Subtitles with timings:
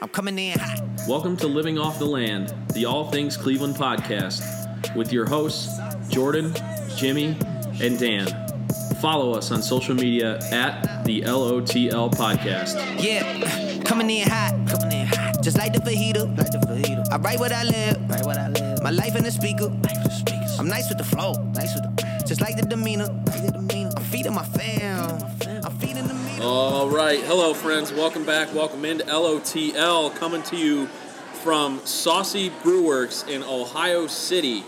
[0.00, 0.80] I'm coming in hot.
[1.08, 5.76] Welcome to Living Off the Land, the All Things Cleveland podcast, with your hosts,
[6.08, 6.54] Jordan,
[6.94, 7.36] Jimmy,
[7.80, 8.28] and Dan.
[9.00, 13.02] Follow us on social media at the LOTL podcast.
[13.02, 14.52] Yeah, coming in hot.
[14.68, 15.42] Coming in hot.
[15.42, 16.38] Just like the fajita.
[16.38, 17.10] Like the fajita.
[17.10, 17.96] I write what I live.
[18.08, 18.80] Write what I live.
[18.84, 19.66] My life in the speaker.
[19.66, 20.60] Life the speakers.
[20.60, 21.32] I'm nice with the flow.
[21.54, 23.06] Nice with the Just like the demeanor.
[23.06, 23.90] Like the demeanor.
[23.96, 25.18] I'm feeding my fam.
[25.18, 25.47] Feeding the meter.
[26.40, 27.20] All right.
[27.20, 27.92] Hello, friends.
[27.92, 28.52] Welcome back.
[28.52, 30.86] Welcome into LOTL, coming to you
[31.44, 34.64] from Saucy Brew Works in Ohio City.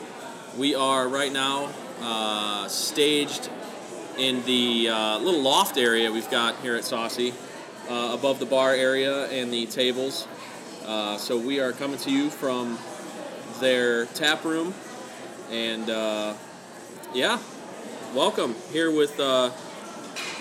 [0.56, 1.70] We are right now
[2.00, 3.50] uh, staged
[4.18, 7.34] in the uh, little loft area we've got here at Saucy,
[7.88, 10.28] uh, above the bar area and the tables.
[10.86, 12.78] Uh, so we are coming to you from
[13.58, 14.74] their tap room,
[15.50, 16.34] and uh,
[17.12, 17.40] yeah,
[18.14, 19.18] welcome here with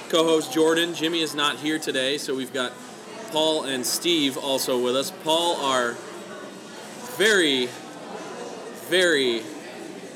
[0.09, 0.93] uh, co-host Jordan.
[0.93, 2.71] Jimmy is not here today, so we've got
[3.31, 5.11] Paul and Steve also with us.
[5.23, 5.95] Paul, our
[7.17, 7.67] very,
[8.89, 9.43] very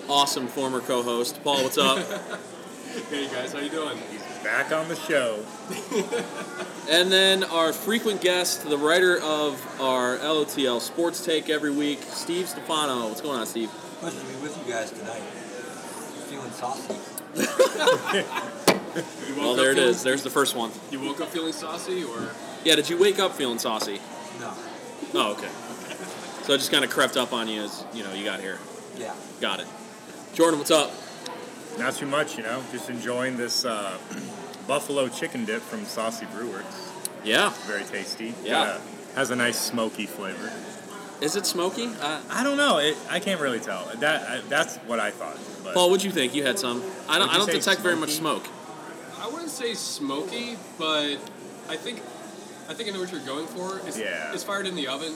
[0.09, 1.43] awesome former co-host.
[1.43, 2.05] Paul, what's up?
[3.09, 3.97] Hey guys, how you doing?
[4.11, 5.43] He's back on the show.
[6.91, 12.47] and then our frequent guest, the writer of our LOTL Sports Take every week, Steve
[12.47, 13.07] Stefano.
[13.07, 13.71] What's going on, Steve?
[13.99, 15.23] Pleasure to be with you guys tonight.
[16.29, 16.95] Feeling saucy.
[18.95, 19.03] You
[19.37, 20.03] Well, there it feeling- is.
[20.03, 20.71] There's the first one.
[20.91, 22.29] You woke up feeling saucy, or
[22.63, 23.99] Yeah, did you wake up feeling saucy?
[24.39, 24.51] No.
[25.15, 25.49] Oh, okay.
[26.43, 28.59] So it just kind of crept up on you as you know you got here.
[28.97, 29.13] Yeah.
[29.41, 29.67] Got it.
[30.33, 30.91] Jordan, what's up?
[31.77, 32.61] Not too much, you know.
[32.71, 33.97] Just enjoying this uh,
[34.67, 36.91] buffalo chicken dip from Saucy Brew Works.
[37.23, 37.51] Yeah.
[37.65, 38.33] Very tasty.
[38.43, 38.51] Yeah.
[38.51, 38.81] Got a-
[39.15, 40.51] has a nice smoky flavor.
[41.21, 41.85] Is it smoky?
[42.01, 42.79] Uh, I don't know.
[42.79, 43.85] It, I can't really tell.
[43.99, 45.37] That I, that's what I thought.
[45.63, 46.33] But Paul, what'd you think?
[46.35, 46.83] You had some.
[47.07, 47.29] I don't.
[47.29, 48.43] I don't say detect very much smoke.
[49.23, 51.17] I wouldn't say smoky, but
[51.69, 52.01] I think
[52.69, 53.79] I think I know what you're going for.
[53.87, 54.33] It's, Yeah.
[54.33, 55.13] it's fired in the oven.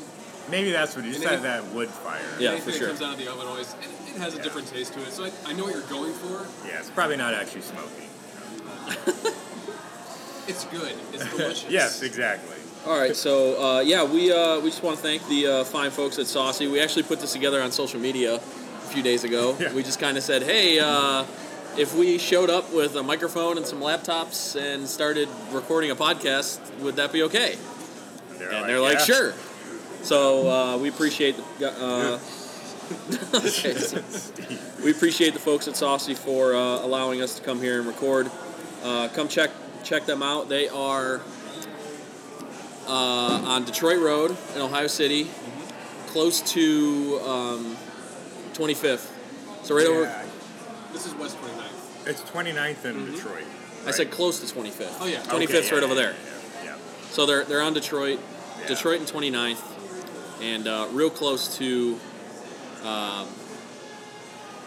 [0.49, 2.21] maybe that's what you just And had if- that wood fire.
[2.39, 2.87] Yeah, Anything for sure.
[2.87, 4.43] that comes out of the oven always it, it has a Yeah.
[4.43, 5.11] different taste to it.
[5.11, 6.47] So I, I know what you're going for.
[6.65, 8.07] Yeah, it's probably not actually smoky.
[10.47, 10.93] It's good.
[11.11, 11.69] It's delicious.
[11.69, 12.55] Yes, exactly.
[12.85, 15.91] All right, so uh, yeah, we uh, we just want to thank the uh, fine
[15.91, 16.67] folks at Saucy.
[16.67, 19.57] We actually put this together on social media a few days ago.
[19.59, 19.73] Yeah.
[19.73, 21.25] We just kind of said, hey, uh,
[21.77, 26.59] if we showed up with a microphone and some laptops and started recording a podcast,
[26.79, 27.55] would that be okay?
[28.37, 29.03] They're And they're like, yeah.
[29.03, 29.33] sure.
[30.01, 32.19] So uh, we appreciate the, uh,
[34.83, 38.31] we appreciate the folks at Saucy for uh, allowing us to come here and record.
[38.83, 39.51] Uh, come check
[39.83, 40.49] check them out.
[40.49, 41.21] They are
[42.87, 45.27] uh, on Detroit Road in Ohio City,
[46.07, 47.75] close to um,
[48.53, 49.11] 25th.
[49.63, 50.25] So right over.
[50.93, 51.56] This is West 29th.
[52.07, 53.43] It's 29th in Detroit.
[53.85, 54.97] I said close to 25th.
[55.01, 55.19] Oh, yeah.
[55.23, 56.15] 25th 's Okay, yeah, right over there.
[56.63, 56.75] Yeah, yeah.
[57.11, 58.19] So they're they're on Detroit,
[58.61, 58.67] Yeah.
[58.67, 59.61] Detroit and 29th,
[60.41, 61.99] and uh, real close to,
[62.85, 63.27] um,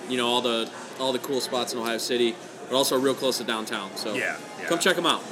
[0.09, 2.35] you know, all the all the cool spots in Ohio City,
[2.69, 3.91] but also real close to downtown.
[3.97, 4.67] So Yeah, yeah.
[4.69, 5.23] come check them out.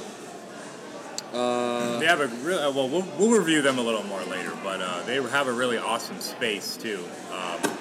[1.33, 2.89] Uh, They have a real uh, well.
[2.89, 6.19] We'll, we'll review them a little more later, but uh, they have a really awesome
[6.21, 7.03] space too.
[7.31, 7.71] Um,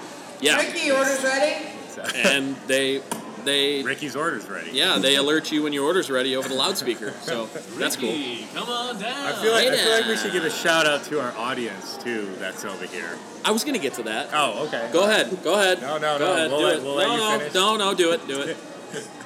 [0.40, 1.66] yeah, Ricky, orders ready?
[2.14, 3.00] and they
[3.44, 4.70] they Ricky's orders ready.
[4.72, 7.12] yeah they alert you when your order's ready over the loudspeaker.
[7.22, 7.46] So
[7.78, 8.10] that's cool.
[8.10, 9.26] Ricky, come on down.
[9.26, 10.20] I feel like I feel like we now.
[10.20, 12.28] should give a shout out to our audience too.
[12.38, 13.16] That's over here.
[13.44, 14.28] I was gonna get to that.
[14.32, 14.90] Oh, okay.
[14.92, 15.42] Go ahead.
[15.42, 15.80] Go ahead.
[15.80, 16.32] No, no, Go no.
[16.34, 16.50] ahead.
[16.50, 16.82] We'll do let- it.
[16.82, 17.54] we'll let no, you no, finish.
[17.54, 17.94] no, no.
[17.94, 18.26] Do it.
[18.26, 18.56] Do it.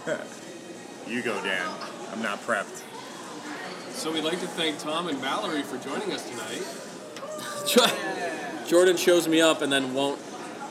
[1.07, 1.69] You go, Dan.
[2.13, 2.83] I'm not prepped.
[3.91, 6.63] So we'd like to thank Tom and Valerie for joining us tonight.
[8.67, 10.19] Jordan shows me up and then won't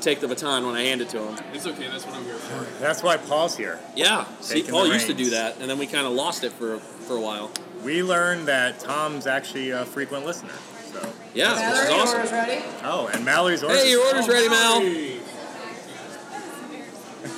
[0.02, 1.38] take the baton when I hand it to him.
[1.54, 1.88] It's okay.
[1.88, 2.64] That's what I'm here for.
[2.82, 3.80] That's why Paul's here.
[3.96, 4.26] Yeah.
[4.42, 5.32] See, Taking Paul the used to do reins.
[5.32, 7.52] that, and then we kind of lost it for for a while.
[7.84, 10.54] We learned that Tom's actually a frequent listener.
[10.92, 11.14] So.
[11.34, 12.34] Yeah, which is awesome.
[12.34, 12.62] ready?
[12.84, 13.82] Oh, and Mallory's orders.
[13.84, 14.82] Hey, your order's ready, Mal.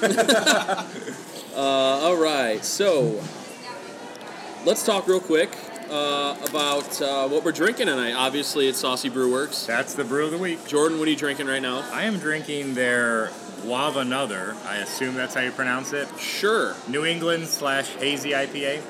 [1.55, 3.21] Uh, all right, so
[4.65, 5.55] let's talk real quick
[5.93, 8.13] uh, about uh, what we're drinking tonight.
[8.13, 9.67] Obviously, it's Saucy Brew Works.
[9.67, 10.65] That's the brew of the week.
[10.65, 11.87] Jordan, what are you drinking right now?
[11.91, 13.29] I am drinking their
[13.61, 14.55] Guava Another.
[14.65, 16.07] I assume that's how you pronounce it.
[16.17, 16.75] Sure.
[16.87, 18.81] New England slash hazy IPA.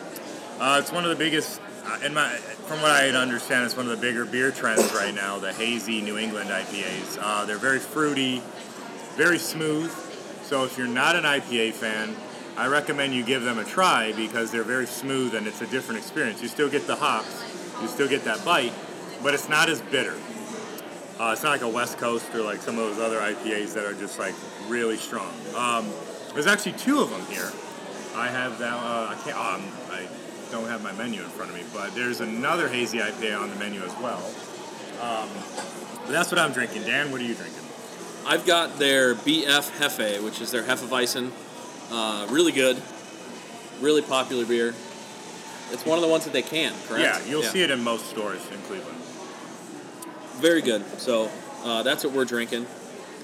[0.60, 3.90] Uh, it's one of the biggest, uh, in my, from what I understand, it's one
[3.90, 5.40] of the bigger beer trends right now.
[5.40, 7.18] The hazy New England IPAs.
[7.20, 8.42] Uh, they're very fruity,
[9.18, 9.92] very smooth.
[10.44, 12.16] So if you're not an IPA fan,
[12.56, 16.00] I recommend you give them a try because they're very smooth and it's a different
[16.00, 16.42] experience.
[16.42, 17.44] You still get the hops,
[17.82, 18.74] you still get that bite,
[19.24, 20.16] but it's not as bitter.
[21.20, 23.86] Uh, it's not like a West Coast or like some of those other IPAs that
[23.86, 24.36] are just like
[24.68, 25.32] really strong.
[25.56, 25.88] Um,
[26.34, 27.52] there's actually two of them here.
[28.16, 28.74] I have that.
[28.74, 29.38] Uh, I can't.
[29.38, 30.08] Um, I
[30.52, 33.56] don't have my menu in front of me, but there's another hazy IPA on the
[33.56, 34.24] menu as well.
[35.02, 35.30] Um,
[36.08, 36.84] that's what I'm drinking.
[36.84, 37.64] Dan, what are you drinking?
[38.26, 41.32] I've got their BF Hefe, which is their Hefeweizen.
[41.92, 42.82] Uh, really good,
[43.82, 44.74] really popular beer.
[45.72, 47.04] It's one of the ones that they can, correct?
[47.04, 48.98] Yeah, you'll see it in most stores in Cleveland.
[50.42, 50.84] Very good.
[51.00, 51.30] So
[51.64, 52.66] uh, that's what we're drinking.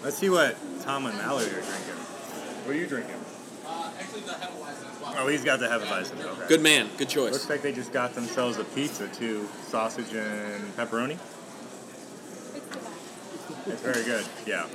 [0.03, 1.95] Let's see what Tom and Mallory are drinking.
[2.65, 3.15] What are you drinking?
[3.65, 5.15] Uh, actually, the Hefeweizen.
[5.17, 6.23] Oh, he's got the Hefeweizen.
[6.23, 6.47] Okay.
[6.47, 6.87] Good man.
[6.97, 7.33] Good choice.
[7.33, 11.17] Looks like they just got themselves a pizza too, sausage and pepperoni.
[13.67, 14.25] It's very good.
[14.45, 14.65] Yeah.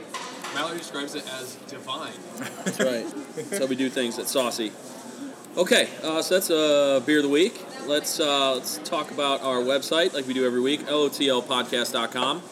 [0.55, 2.13] Mallory describes it as divine.
[2.65, 3.07] That's right.
[3.37, 4.73] That's how we do things at Saucy.
[5.57, 7.65] Okay, uh, so that's uh, beer of the week.
[7.87, 12.43] Let's uh, let's talk about our website like we do every week, lotlpodcast.com.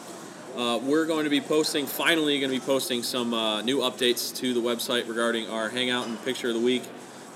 [0.55, 4.35] Uh, we're going to be posting, finally, going to be posting some uh, new updates
[4.37, 6.83] to the website regarding our hangout and picture of the week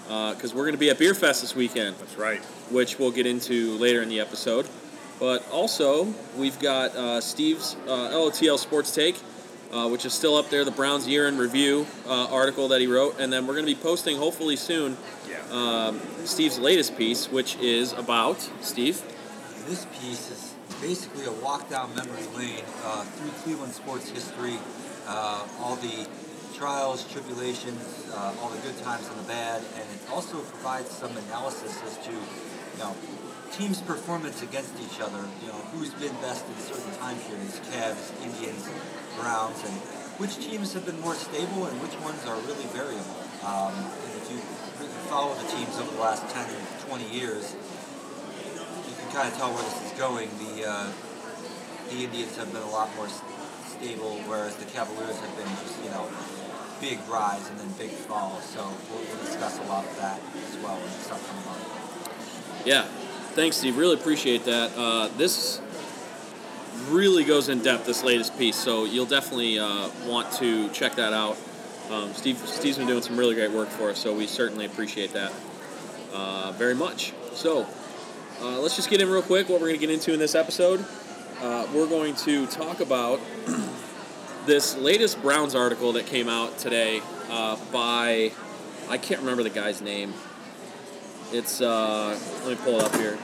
[0.03, 2.39] because we're going to be at Beer Fest this weekend, That's right.
[2.71, 4.67] which we'll get into later in the episode.
[5.19, 9.15] But also, we've got uh, Steve's uh, LOTL Sports Take,
[9.71, 12.87] uh, which is still up there, the Browns year in review uh, article that he
[12.87, 13.19] wrote.
[13.19, 14.97] And then we're going to be posting, hopefully soon,
[15.51, 19.01] um, Steve's latest piece, which is about Steve.
[19.67, 24.57] This piece is basically a walk down memory lane uh, through Cleveland sports history,
[25.07, 26.07] uh, all the
[26.55, 31.15] trials, tribulations, uh, all the good times and the bad, and it also provides some
[31.27, 32.95] analysis as to, you know,
[33.51, 35.23] teams' performance against each other.
[35.41, 38.67] You know, who's been best in certain time periods: Cavs, Indians,
[39.17, 39.73] Browns, and
[40.21, 43.21] which teams have been more stable and which ones are really variable.
[43.45, 44.37] Um, and if you
[45.09, 47.55] follow the teams over the last 10, or 20 years,
[48.87, 50.29] you can kind of tell where this is going.
[50.41, 50.91] The uh,
[51.89, 55.89] the Indians have been a lot more stable, whereas the Cavaliers have been just you
[55.89, 56.09] know
[56.81, 58.39] big rise and then big fall.
[58.41, 62.63] So we'll, we'll discuss a lot of that as well in this upcoming month.
[62.65, 62.83] Yeah,
[63.33, 63.77] thanks, Steve.
[63.77, 64.75] Really appreciate that.
[64.75, 65.61] Uh, this
[66.89, 67.85] really goes in depth.
[67.85, 71.37] This latest piece, so you'll definitely uh, want to check that out.
[71.89, 75.13] Um, Steve, Steve's been doing some really great work for us, so we certainly appreciate
[75.13, 75.31] that
[76.13, 77.13] uh, very much.
[77.33, 77.65] So
[78.41, 79.49] uh, let's just get in real quick.
[79.49, 80.85] What we're going to get into in this episode,
[81.41, 83.19] uh, we're going to talk about
[84.45, 88.31] this latest Browns article that came out today uh, by
[88.89, 90.13] I can't remember the guy's name.
[91.31, 93.17] It's uh, let me pull it up here.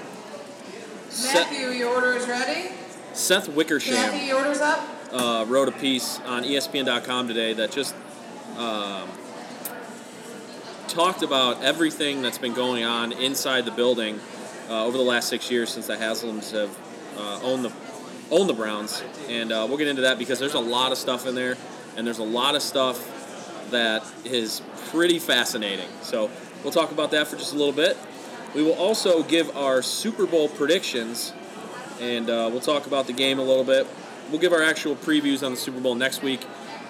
[1.24, 2.72] Matthew, your order is ready.
[3.14, 4.88] Seth Wickersham Matthew, order's up.
[5.12, 7.94] uh, wrote a piece on ESPN.com today that just
[8.58, 9.08] um,
[10.88, 14.20] talked about everything that's been going on inside the building
[14.70, 16.76] uh, over the last six years since the Haslams have
[17.18, 17.72] uh, owned the
[18.32, 21.28] owned the Browns, and uh, we'll get into that because there's a lot of stuff
[21.28, 21.56] in there,
[21.96, 25.88] and there's a lot of stuff that is pretty fascinating.
[26.02, 26.32] So
[26.64, 27.96] we'll talk about that for just a little bit.
[28.56, 31.34] We will also give our Super Bowl predictions,
[32.04, 33.88] and uh, we'll talk about the game a little bit.
[34.30, 36.46] We'll give our actual previews on the Super Bowl next week,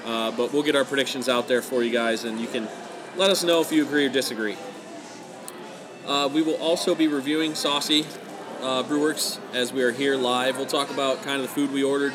[0.06, 2.68] uh, but we'll get our predictions out there for you guys, and you can
[3.16, 4.58] let us know if you agree or disagree.
[6.08, 8.06] Uh, we will also be reviewing Saucy
[8.62, 10.58] uh, Brew Works as we are here live.
[10.58, 12.14] We'll talk about kind of the food we ordered,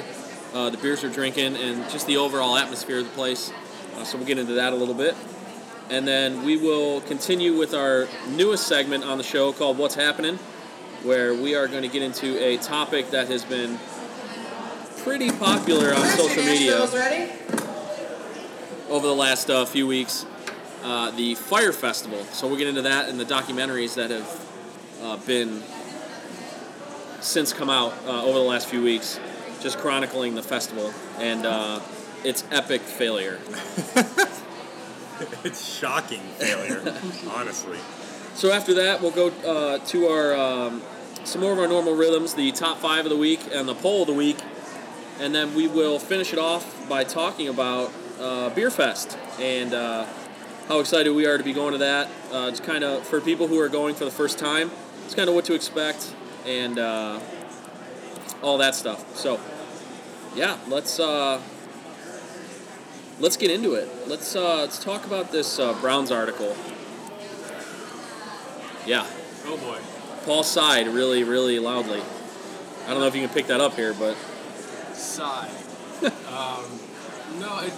[0.53, 3.53] uh, the beers we're drinking, and just the overall atmosphere of the place.
[3.97, 5.15] Uh, so we'll get into that a little bit.
[5.91, 10.39] And then we will continue with our newest segment on the show called What's Happening,
[11.03, 13.79] where we are going to get into a topic that has been
[14.99, 16.81] pretty popular on social media
[18.89, 20.27] over the last uh, few weeks.
[20.83, 22.23] Uh, the Fyre Festival.
[22.27, 24.47] So we'll get into that and the documentaries that have
[25.03, 25.63] uh, been
[27.21, 29.19] since come out uh, over the last few weeks,
[29.61, 31.81] just chronicling the festival and uh,
[32.25, 33.39] its epic failure.
[35.43, 36.81] It's shocking failure,
[37.35, 37.79] honestly.
[38.39, 40.81] So after that, we'll go uh, to our um,
[41.25, 44.03] some more of our normal rhythms, the top five of the week and the poll
[44.03, 44.39] of the week,
[45.19, 47.91] and then we will finish it off by talking about
[48.21, 50.07] uh, Beer Fest and uh,
[50.69, 52.07] how excited we are to be going to that.
[52.33, 54.71] Uh, it's kind of for people who are going for the first time.
[55.05, 56.15] It's kind of what to expect
[56.47, 57.19] and uh,
[58.41, 59.17] all that stuff.
[59.17, 59.41] So
[60.37, 61.43] yeah, let's uh,
[63.19, 63.89] let's get into it.
[64.07, 66.55] Let's let's talk about this Browns article.
[68.89, 69.05] Yeah.
[69.45, 69.79] Oh boy.
[70.25, 72.01] Paul sighed really, really loudly.
[72.87, 74.17] I don't know if you can pick that up here, but
[74.95, 75.47] Sigh.
[76.33, 76.65] um,
[77.39, 77.73] no, it,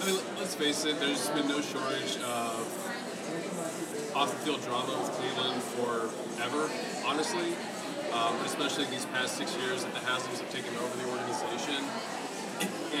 [0.00, 2.62] I mean, let's face it, there's been no shortage of
[4.14, 6.70] off the field drama with Cleveland forever,
[7.04, 7.52] honestly.
[8.12, 11.84] Um, especially these past six years that the Haslams have taken over the organization.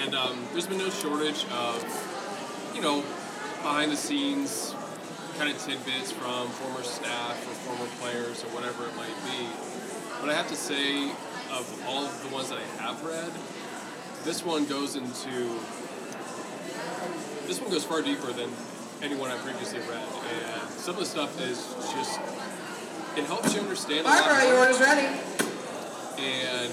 [0.02, 3.04] And um, there's been no shortage of, you know,
[3.62, 4.74] behind the scenes
[5.38, 9.46] kind of tidbits from former staff or former players or whatever it might be.
[10.20, 11.10] But I have to say,
[11.52, 13.30] of all of the ones that I have read,
[14.24, 15.60] this one goes into
[17.46, 18.50] this one goes far deeper than
[19.02, 21.58] anyone I previously read, and some of the stuff is
[21.94, 22.18] just
[23.16, 25.06] it helps you understand a lot Barbara, your more, order's ready.
[26.18, 26.72] and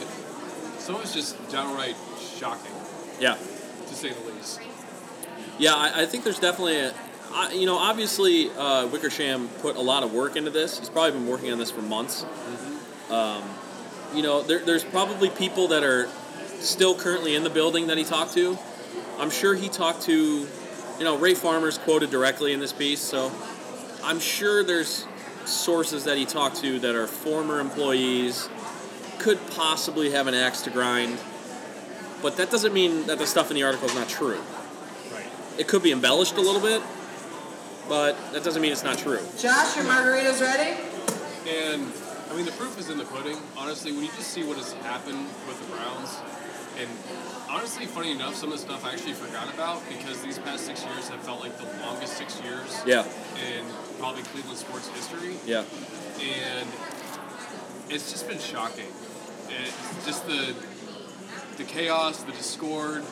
[0.79, 1.95] some of it's just downright
[2.37, 2.71] shocking,
[3.19, 3.35] Yeah.
[3.35, 4.59] to say the least.
[5.59, 6.93] Yeah, I, I think there's definitely a.
[7.33, 10.77] I, you know, obviously, uh, Wickersham put a lot of work into this.
[10.77, 12.25] He's probably been working on this for months.
[13.09, 13.43] Um,
[14.13, 16.07] you know, there, there's probably people that are
[16.59, 18.57] still currently in the building that he talked to.
[19.17, 23.31] I'm sure he talked to, you know, Ray Farmer's quoted directly in this piece, so
[24.03, 25.07] I'm sure there's
[25.45, 28.49] sources that he talked to that are former employees,
[29.19, 31.19] could possibly have an axe to grind,
[32.21, 34.41] but that doesn't mean that the stuff in the article is not true.
[35.11, 35.25] Right.
[35.57, 36.81] It could be embellished a little bit,
[37.87, 39.19] but that doesn't mean it's not true.
[39.39, 40.77] Josh, your margarita's ready.
[41.47, 41.91] And
[42.31, 43.37] I mean, the proof is in the pudding.
[43.57, 46.17] Honestly, when you just see what has happened with the Browns,
[46.79, 46.89] and
[47.49, 50.83] honestly, funny enough, some of the stuff I actually forgot about because these past six
[50.85, 53.05] years have felt like the longest six years Yeah,
[53.37, 53.63] in
[53.99, 55.63] probably Cleveland sports history, yeah,
[56.19, 56.67] and
[57.89, 58.87] it's just been shocking.
[59.49, 60.55] It's just the
[61.57, 63.03] the chaos, the discord,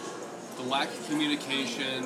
[0.58, 2.06] the lack of communication,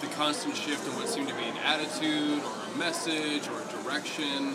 [0.00, 3.82] the constant shift in what seemed to be an attitude or a message or a
[3.82, 4.54] direction.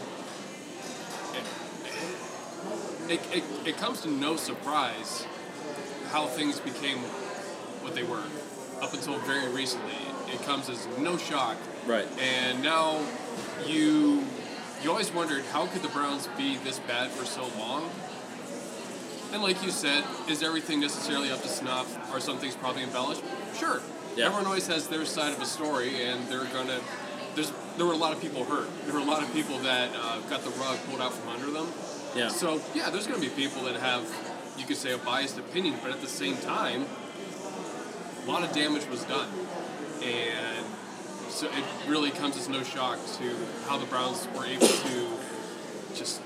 [3.08, 5.28] It, it, it, it comes to no surprise
[6.10, 6.98] how things became
[7.84, 8.24] what they were
[8.82, 9.94] up until very recently.
[10.34, 12.08] It comes as no shock right.
[12.20, 13.00] and now
[13.68, 14.24] you
[14.84, 17.90] you always wondered how could the Browns be this bad for so long?
[19.34, 22.14] And like you said, is everything necessarily up to snuff?
[22.14, 23.24] Are some things probably embellished?
[23.58, 23.82] Sure.
[24.16, 24.28] Yeah.
[24.28, 26.80] Everyone always has their side of a story, and they're gonna.
[27.36, 28.70] There's there were a lot of people hurt.
[28.86, 31.52] There were a lot of people that uh, got the rug pulled out from under
[31.52, 31.68] them.
[32.16, 32.30] Yeah.
[32.30, 34.04] So yeah, there's gonna be people that have,
[34.58, 36.86] you could say, a biased opinion, but at the same time,
[38.26, 39.28] a lot of damage was done,
[40.02, 40.66] and
[41.30, 43.36] so it really comes as no shock to
[43.68, 45.08] how the Browns were able to
[45.94, 46.22] just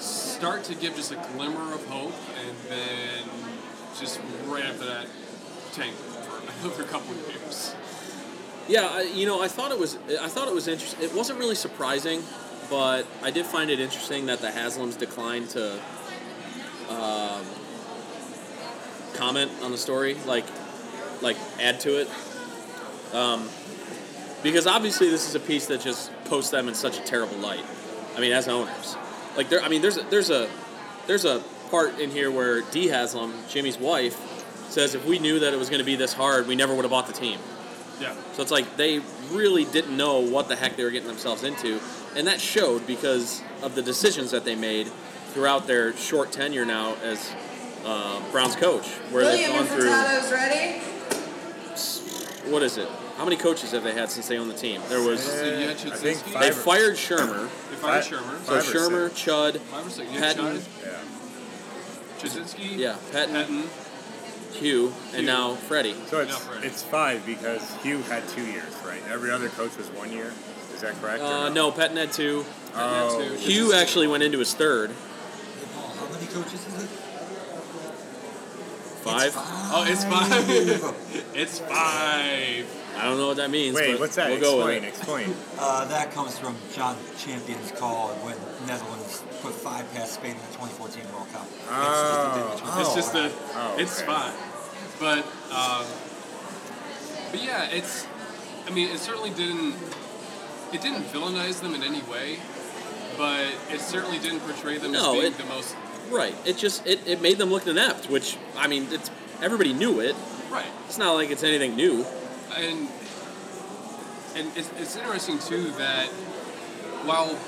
[0.00, 3.24] start to give just a glimmer of hope, and then
[4.00, 5.06] just right after that,
[5.72, 5.94] tank
[6.58, 7.74] for a couple of years.
[8.68, 11.02] Yeah, I, you know, I thought it was I thought it was interesting.
[11.02, 12.22] It wasn't really surprising,
[12.68, 15.74] but I did find it interesting that the Haslams declined to
[16.90, 17.44] um,
[19.14, 20.44] comment on the story, like
[21.22, 22.08] like add to it,
[23.14, 23.48] um,
[24.42, 27.64] because obviously this is a piece that just posts them in such a terrible light.
[28.16, 28.96] I mean, as owners,
[29.36, 30.48] like there, I mean, there's a, there's a
[31.06, 34.16] there's a part in here where Dee Haslam, Jimmy's wife,
[34.68, 36.82] says if we knew that it was going to be this hard, we never would
[36.84, 37.38] have bought the team.
[38.00, 38.14] Yeah.
[38.34, 39.00] So it's like they
[39.32, 41.80] really didn't know what the heck they were getting themselves into,
[42.16, 44.86] and that showed because of the decisions that they made
[45.32, 47.34] throughout their short tenure now as
[47.84, 50.80] uh, Browns coach, where William they've gone through Furtado's ready.
[52.50, 52.88] what is it?
[53.16, 54.80] How many coaches have they had since they owned the team?
[54.88, 56.24] There was So you had I think Chudzinski?
[56.24, 58.44] they five or- fired Shurmur, They fired Five- Shurmur.
[58.44, 59.22] so Five Shurmur, six.
[59.22, 60.10] Chud, Five or six.
[60.12, 60.90] Pettine, Yeah.
[62.20, 63.68] Chudzinski, yeah, Pettine, Pettine.
[64.54, 65.26] Hue, and Hue.
[65.26, 65.94] now Freddie.
[66.06, 66.64] So it's Enough, right.
[66.64, 69.00] it's five because Hue had two years, right?
[69.10, 70.32] Every other coach was one year.
[70.74, 71.22] Is that correct?
[71.22, 72.44] Uh, no, Pettine had two.
[72.74, 73.44] Oh, Pettine had two.
[73.46, 74.90] Hue actually went into his third.
[74.90, 74.96] Hey,
[75.74, 76.88] Paul, how many coaches is it?
[79.04, 79.32] Five.
[79.36, 81.34] Oh, it's five.
[81.34, 82.66] it's five.
[82.96, 83.76] I don't know what that means.
[83.76, 84.28] Wait, but what's that?
[84.28, 85.28] We'll go with explain, it.
[85.30, 85.36] explain.
[85.58, 88.36] Uh, that comes from Jon Champion's call when
[88.66, 91.46] Netherlands put five past Spain in the 2014 World Cup.
[91.50, 92.66] It's just a.
[92.66, 92.80] Oh.
[92.80, 93.32] It's just the.
[93.54, 94.06] Oh, it's okay.
[94.06, 94.32] fine.
[95.00, 95.18] But
[95.54, 95.86] um,
[97.30, 98.06] but yeah, it's.
[98.66, 99.74] I mean, it certainly didn't.
[100.72, 102.38] It didn't villainize them in any way,
[103.16, 105.74] but it certainly didn't portray them No, as being it- the most
[106.10, 106.34] Right.
[106.46, 109.10] It just it, it made them look inept, which I mean, it's
[109.42, 110.16] everybody knew it.
[110.50, 110.64] right.
[110.86, 112.04] It's not like it's anything new.
[112.56, 112.88] and
[114.34, 116.06] and it's, it's interesting too that
[117.04, 117.38] while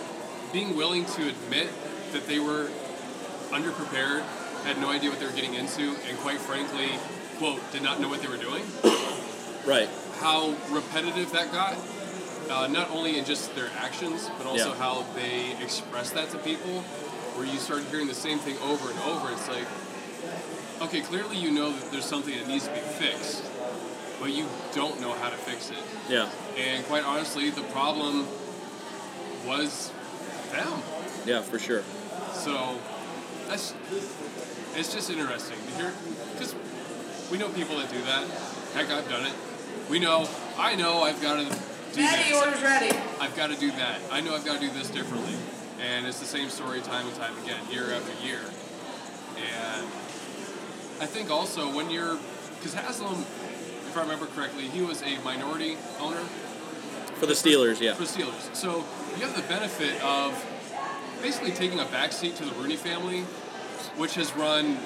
[0.53, 1.69] being willing to admit
[2.13, 2.69] that they were
[3.51, 4.23] underprepared,
[4.65, 6.89] had no idea what they were getting into, and quite frankly,
[7.39, 8.63] quote, did not know what they were doing,
[9.67, 9.89] Right.
[10.21, 11.77] how repetitive that got.
[12.51, 14.75] Uh, not only in just their actions, but also Yeah.
[14.75, 16.81] how they express that to people,
[17.37, 19.31] where you start hearing the same thing over and over.
[19.31, 19.67] It's like,
[20.83, 23.43] okay, clearly you know that there's something that needs to be fixed,
[24.21, 25.79] but you don't know how to fix it.
[26.09, 26.29] Yeah.
[26.59, 28.27] And quite honestly, the problem
[29.47, 29.93] was
[30.51, 30.83] them.
[31.27, 31.83] Yeah, for sure.
[32.33, 32.79] So
[33.49, 33.75] that's
[34.77, 35.93] it's just interesting to hear
[36.33, 36.55] because
[37.31, 38.27] we know people that do that.
[38.75, 39.33] Heck, I've done it.
[39.91, 40.29] We know.
[40.57, 41.45] I know I've got to
[41.95, 42.45] do Maddie, this.
[42.45, 42.97] order's ready.
[43.21, 44.01] I've got to do that.
[44.11, 45.35] I know I've got to do this differently.
[45.81, 48.41] And it's the same story time and time again, year after year.
[49.37, 49.87] And
[51.01, 52.19] I think also when you're,
[52.59, 56.21] because Haslam, if I remember correctly, he was a minority owner
[57.19, 57.95] For the Steelers, yeah.
[57.95, 58.55] for the Steelers.
[58.55, 58.85] So
[59.19, 60.33] you have the benefit of
[61.23, 63.21] basically taking a backseat to the Rooney family,
[63.97, 64.77] which has run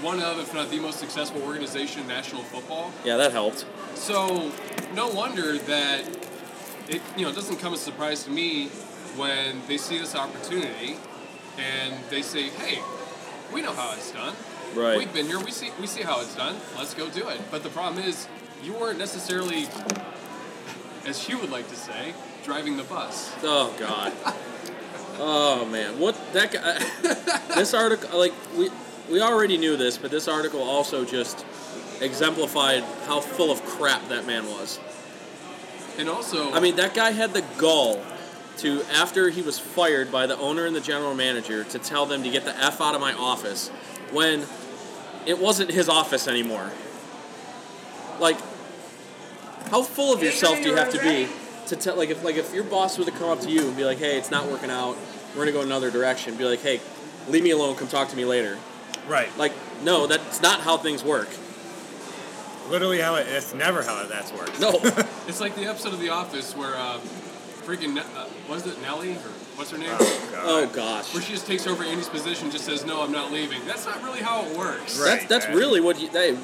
[0.00, 2.92] one of, if not the most successful organization in national football.
[3.04, 3.66] Yeah, that helped.
[3.94, 4.50] So
[4.94, 6.08] no wonder that
[6.88, 8.68] it you know it doesn't come as a surprise to me
[9.16, 10.96] when they see this opportunity
[11.58, 12.80] and they say, "Hey,
[13.52, 14.34] we know how it's done.
[14.74, 14.98] Right.
[14.98, 15.38] We've been here.
[15.38, 16.56] We see we see how it's done.
[16.76, 18.26] Let's go do it." But the problem is,
[18.64, 19.68] you weren't necessarily,
[21.06, 23.34] as Hue would like to say, driving the bus.
[23.42, 24.12] Oh God.
[25.18, 26.78] Oh man, what that guy?
[27.54, 28.70] this article, like we
[29.10, 31.44] we already knew this, but this article also just
[32.00, 34.80] exemplified how full of crap that man was.
[35.98, 38.02] And also, I mean, that guy had the gall
[38.58, 42.22] to, after he was fired by the owner and the general manager, to tell them
[42.22, 43.68] to get the f out of my office
[44.10, 44.44] when
[45.26, 46.70] it wasn't his office anymore.
[48.18, 48.38] Like,
[49.70, 51.28] how full of yourself do you you have to be ready?
[51.72, 51.96] To tell?
[51.96, 53.98] Like, if like if your boss were to come up to you and be like,
[53.98, 54.96] "Hey, it's not working out.
[55.34, 56.80] We're gonna go another direction." Be like, "Hey,
[57.28, 57.74] leave me alone.
[57.76, 58.58] Come talk to me later."
[59.08, 59.36] Right.
[59.36, 59.52] Like,
[59.82, 61.28] no, that's not how things work.
[62.70, 64.60] Literally how it, it's never how that's worked.
[64.60, 64.70] No.
[65.26, 67.00] it's like the episode of The Office where um,
[67.64, 69.88] freaking Ne- uh, was it Nellie or what's her name?
[69.90, 70.42] Oh, God.
[70.44, 71.12] oh gosh.
[71.12, 74.02] Where she just takes over Andy's position, just says, "No, I'm not leaving." That's not
[74.02, 74.98] really how it works.
[74.98, 75.06] Right.
[75.06, 75.56] That's that's man.
[75.56, 76.08] really what you.
[76.08, 76.36] They,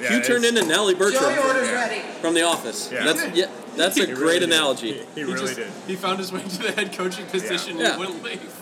[0.00, 1.22] Yeah, you turned it's- into Nellie Bertram.
[1.22, 1.74] Joey orders Yeah.
[1.74, 2.02] ready.
[2.20, 2.90] from The Office.
[2.92, 3.04] Yeah.
[3.04, 4.48] That's yeah, that's a He great really did.
[4.50, 4.92] analogy.
[4.92, 5.68] He, he He really just- did.
[5.86, 7.90] He found his way to the head coaching position Yeah.
[7.90, 8.52] and wouldn't leave.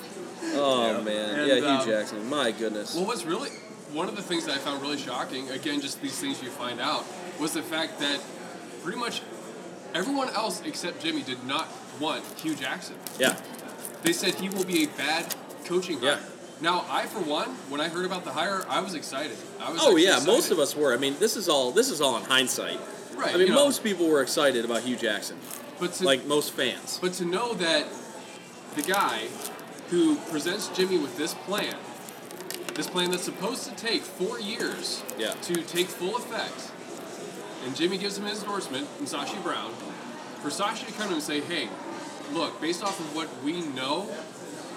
[0.56, 1.00] Oh Yeah.
[1.00, 2.28] man, And, yeah, Hue um, Jackson.
[2.28, 2.94] My goodness.
[2.94, 3.50] Well, what's really
[3.92, 6.80] one of the things that I found really shocking, again, just these things you find
[6.80, 7.04] out,
[7.40, 8.20] was the fact that
[8.82, 9.22] pretty much
[9.94, 11.68] everyone else except Jimmy did not
[12.00, 12.96] want Hue Jackson.
[13.18, 13.36] Yeah,
[14.02, 16.16] They said he will be a bad coaching Yeah.
[16.16, 16.20] hire.
[16.60, 19.36] Now, I for one, when I heard about the hire, I was excited.
[19.60, 20.94] I was Oh yeah, most of us were.
[20.94, 22.78] I mean, this is all this is all in hindsight.
[23.16, 23.34] Right.
[23.34, 25.36] I mean, you know, most people were excited about Hue Jackson,
[25.78, 26.98] but to, like most fans.
[27.00, 27.86] But to know that
[28.76, 29.28] the guy
[29.90, 31.76] who presents Jimmy with this plan,
[32.74, 35.30] this plan that's supposed to take four years Yeah.
[35.42, 36.70] to take full effect,
[37.64, 39.70] and Jimmy gives him his endorsement and Sashi Brown,
[40.42, 41.68] for Sashi to come and say, hey,
[42.32, 44.08] look, based off of what we know,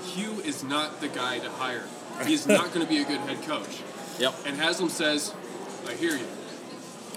[0.07, 1.83] Hue is not the guy to hire.
[2.25, 3.81] He's not going to be a good head coach.
[4.19, 4.33] Yep.
[4.47, 5.31] And Haslam says,
[5.87, 6.25] I hear you.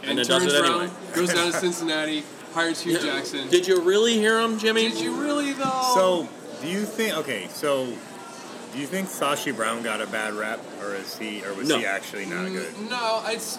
[0.03, 0.95] And then does turns it around, anyway.
[1.15, 3.49] goes down to Cincinnati, hires Hue Jackson.
[3.49, 4.91] Did you really hear him, Jimmy?
[4.91, 5.93] Did you really though?
[5.95, 6.29] So,
[6.61, 7.17] do you think?
[7.17, 7.87] Okay, so
[8.75, 11.79] do you think Sashi Brown got a bad rap, or is he, or was No.
[11.79, 12.71] he actually not good?
[12.91, 13.59] no, it's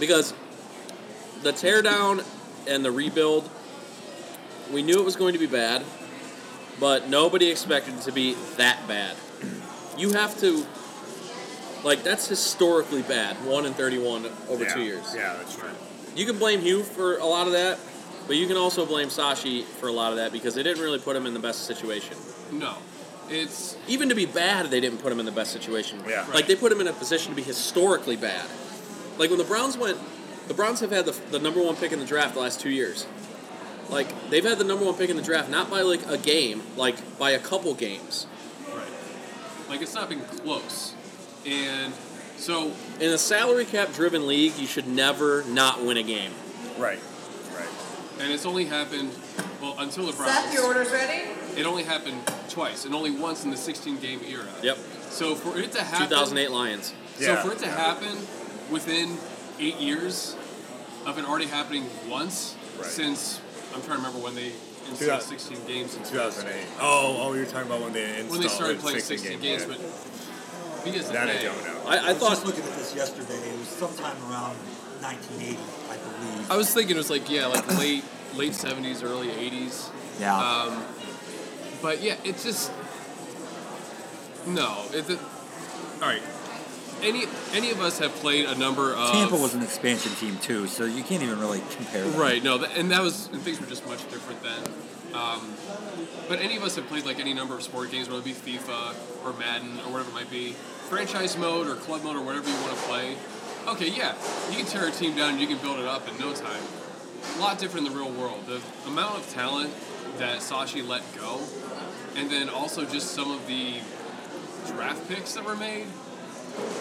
[0.00, 0.34] because
[1.44, 2.24] the teardown
[2.66, 3.48] and the rebuild,
[4.72, 5.84] we knew it was going to be bad,
[6.80, 9.16] but nobody expected it to be that bad.
[9.96, 10.64] You have to,
[11.84, 13.36] like, that's historically bad.
[13.44, 14.74] One in thirty-one over yeah.
[14.74, 15.14] two years.
[15.14, 15.70] Yeah, that's true.
[16.14, 17.78] You can blame Hue for a lot of that,
[18.26, 20.98] but you can also blame Sashi for a lot of that because they didn't really
[20.98, 22.16] put him in the best situation.
[22.52, 22.76] no,
[23.28, 26.00] it's Even to be bad, they didn't put him in the best situation.
[26.08, 26.26] Yeah.
[26.32, 28.46] Like they put him in a position to be historically bad.
[29.18, 29.98] Like when the Browns went,
[30.48, 32.70] the Browns have had the, the number one pick in the draft the last two
[32.70, 33.06] years.
[33.90, 36.62] Like they've had the number one pick in the draft not by like a game,
[36.76, 38.26] like by a couple games.
[38.74, 38.86] right.
[39.68, 40.94] Like it's not been close,
[41.46, 41.92] and
[42.36, 46.32] so In a salary cap driven league, you should never not win a game.
[46.78, 46.98] Right.
[47.54, 47.68] Right.
[48.20, 49.10] and it's only happened
[49.60, 50.32] well until the Browns.
[50.32, 51.28] Seth, your order's ready?
[51.56, 54.46] It only happened twice, and only once in the 16 game era.
[54.62, 54.78] Yep.
[55.10, 56.94] So for it to happen, 2008 Lions.
[57.18, 57.42] Yeah.
[57.42, 57.74] So for it to Yeah.
[57.74, 58.16] happen
[58.70, 59.16] within
[59.58, 60.36] eight years
[61.06, 62.86] of it already happening once Right.
[62.88, 63.40] since
[63.78, 66.66] I'm trying to remember when they Two installed 16 games in 2008.
[66.80, 69.38] Oh, oh, you're talking about when they installed when they started the playing 16 16
[69.38, 69.76] game, games, yeah.
[69.78, 71.78] but be that I may, don't know.
[71.86, 73.38] I, I I was thought just looking at this yesterday.
[73.38, 74.56] It was sometime around
[74.98, 75.58] 1980,
[75.90, 76.50] I believe.
[76.50, 79.90] I was thinking it was like yeah, like late late 70s, early 80s.
[80.18, 80.34] yeah.
[80.34, 80.82] Um,
[81.80, 82.72] but yeah, it's just
[84.46, 84.82] no.
[84.92, 85.18] It, it,
[86.02, 86.22] all right.
[87.02, 90.66] Any any of us have played a number of Tampa was an expansion team too,
[90.66, 92.04] so you can't even really compare.
[92.04, 92.20] Them.
[92.20, 94.62] Right, no, th- and that was and things were just much different then.
[95.14, 95.54] Um,
[96.28, 98.32] but any of us have played like any number of sport games, whether it be
[98.32, 100.52] FIFA or Madden or whatever it might be,
[100.88, 103.16] franchise mode or club mode or whatever you want to play.
[103.68, 104.14] Okay, yeah,
[104.50, 106.62] you can tear a team down and you can build it up in no time.
[107.36, 108.44] A lot different in the real world.
[108.46, 109.72] The amount of talent
[110.18, 111.40] that Sashi let go,
[112.16, 113.74] and then also just some of the
[114.66, 115.86] draft picks that were made.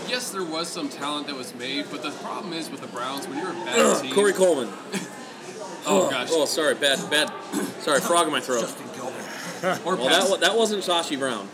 [0.07, 3.27] Yes, there was some talent that was made, but the problem is with the Browns
[3.27, 4.13] when you're a bad team.
[4.13, 4.69] Corey Coleman.
[5.89, 6.27] Oh gosh.
[6.31, 7.31] Oh, sorry, bad, bad.
[7.79, 8.61] Sorry, frog in my throat.
[8.61, 9.81] Justin Gilbert.
[9.85, 11.47] Or, Well, pass, that, that wasn't Sashi Brown.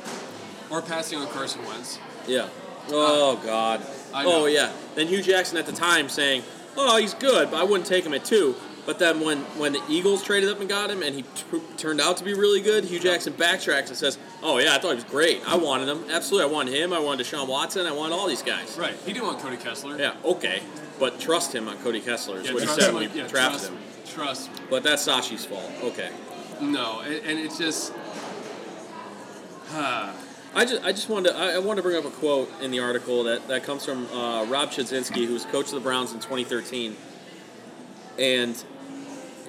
[0.71, 1.99] or passing on Carson Wentz.
[2.27, 2.45] Yeah.
[2.87, 3.85] Uh, oh God.
[4.13, 4.41] I oh, know.
[4.41, 4.71] Oh yeah.
[4.95, 6.43] Then Hue Jackson at the time saying,
[6.75, 8.55] "Oh, he's good, but I wouldn't take him at two.
[8.85, 12.01] But then when when the Eagles traded up and got him, and he t- turned
[12.01, 14.95] out to be really good, Hue Jackson backtracks and says, "Oh yeah, I thought he
[14.95, 15.41] was great.
[15.47, 16.03] I wanted him.
[16.11, 16.91] Absolutely, I wanted him.
[16.91, 17.85] I wanted Deshaun Watson.
[17.85, 18.77] I wanted all these guys.
[18.77, 18.95] Right.
[19.05, 19.97] He didn't want Cody Kessler.
[19.97, 20.61] Yeah, okay,
[20.99, 23.61] but trust him on Cody Kessler is Yeah, what he said him, we yeah, drafted
[23.61, 23.77] trust, him.
[24.05, 24.59] Trust me.
[24.69, 25.71] But that's Sashi's fault.
[25.81, 26.09] Okay.
[26.59, 27.93] No, and, and it's just.
[30.55, 32.69] I just, I just wanted to, I, I wanted to bring up a quote in
[32.69, 36.11] the article that, that comes from uh, Rob Chudzinski, who was coach of the Browns
[36.11, 36.95] in 2013.
[38.19, 38.63] And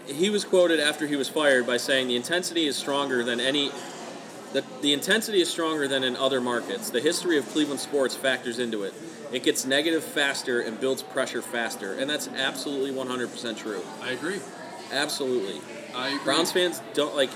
[0.06, 3.70] he was quoted after he was fired by saying, The intensity is stronger than any.
[4.52, 6.90] The, the intensity is stronger than in other markets.
[6.90, 8.94] The history of Cleveland sports factors into it.
[9.32, 11.94] It gets negative faster and builds pressure faster.
[11.94, 13.82] And that's absolutely 100% true.
[14.00, 14.38] I agree.
[14.92, 15.60] Absolutely.
[15.94, 16.24] I agree.
[16.24, 17.30] Browns fans don't like.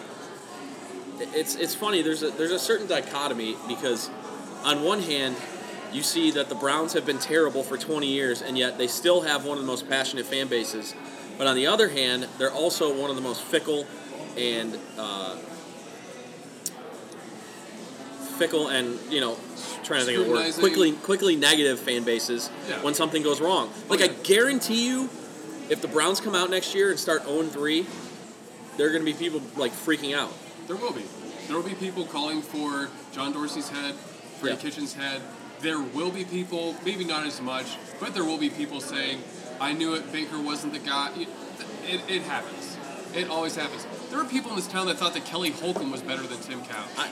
[1.20, 2.02] It's it's funny.
[2.02, 4.09] There's a there's a certain dichotomy because,
[4.62, 5.35] on one hand,
[5.92, 9.22] you see that the Browns have been terrible for 20 years, and yet they still
[9.22, 10.94] have one of the most passionate fan bases.
[11.38, 13.87] But on the other hand, they're also one of the most fickle
[14.37, 15.37] and uh,
[18.38, 19.37] fickle and you know
[19.85, 22.83] trying to think of the word quickly quickly negative fan bases Yeah.
[22.83, 23.70] when something goes wrong.
[23.88, 25.05] Like I guarantee you,
[25.70, 27.87] if the Browns come out next year and start 0 3,
[28.77, 30.33] there are going to be people like freaking out.
[30.66, 31.05] There will be.
[31.46, 33.94] There will be people calling for John Dorsey's head,
[34.40, 34.61] Freddie Yeah.
[34.61, 35.22] Kitchens' head.
[35.61, 37.66] There will be people, maybe not as much,
[37.98, 39.22] but there will be people saying,
[39.61, 41.11] I knew it, Baker wasn't the guy.
[41.16, 41.29] It,
[41.87, 42.77] it, it happens.
[43.14, 43.87] It always happens.
[44.11, 46.61] There were people in this town that thought that Kelly Holcomb was better than Tim
[46.62, 46.88] Couch.
[46.97, 47.09] I,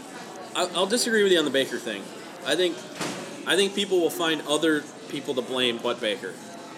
[0.54, 2.02] I- I'll disagree with you on the Baker thing.
[2.46, 2.76] I think,
[3.46, 6.32] I think people will find other people to blame but Baker.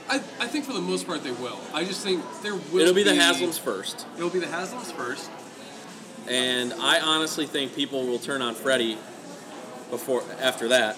[0.08, 1.58] I, I think for the most part they will.
[1.74, 5.30] I just think there will It'll be the Haslams first, It'll be the Haslams first.
[6.26, 8.96] and I honestly think people will turn on Freddie
[9.90, 10.96] before after that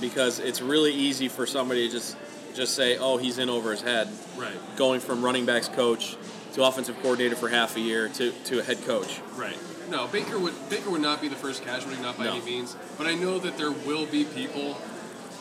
[0.00, 2.16] because it's really easy for somebody to just
[2.56, 4.52] just say, "Oh, he's in over his head." Right.
[4.76, 6.16] going from running backs coach
[6.54, 9.20] to offensive coordinator for half a year to, to a head coach.
[9.36, 9.56] Right.
[9.90, 12.34] No, Baker would Baker would not be the first casualty, not by No.
[12.36, 12.76] any means.
[12.98, 14.76] But I know that there will be people,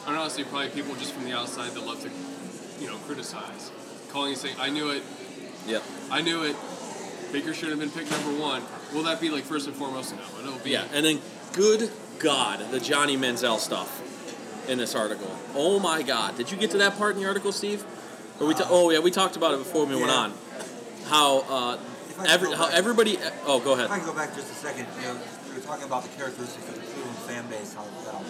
[0.07, 2.09] and honestly, probably people just from the outside that love to,
[2.81, 3.71] you know, criticize,
[4.11, 5.03] calling and saying, "I knew it,
[5.67, 5.83] Yep.
[6.11, 6.55] I knew it.
[7.33, 8.61] Baker should have been picked number one."
[8.93, 10.13] Will that be like first and foremost?
[10.15, 10.71] No, it'll be.
[10.71, 11.19] Yeah, and then
[11.53, 14.01] good God, the Johnny Manziel stuff
[14.69, 15.29] in this article.
[15.55, 17.83] Oh my God, did you get to that part in the article, Steve?
[18.39, 20.33] Or we ta- oh yeah, we talked about it before we went on.
[21.05, 21.77] How uh,
[22.09, 23.17] If I could every how back- everybody.
[23.45, 23.85] Oh, go ahead.
[23.85, 25.17] If I can go back just a second, you know,
[25.49, 27.73] we were talking about the characteristics of the Cleveland fan base.
[27.73, 28.21] How, how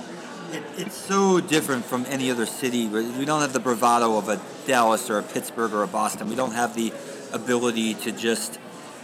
[0.52, 2.88] it, it's so different from any other city.
[2.88, 6.30] We don't have the bravado of a Dallas or a Pittsburgh or a Boston.
[6.30, 6.94] We don't have the
[7.34, 8.60] ability to just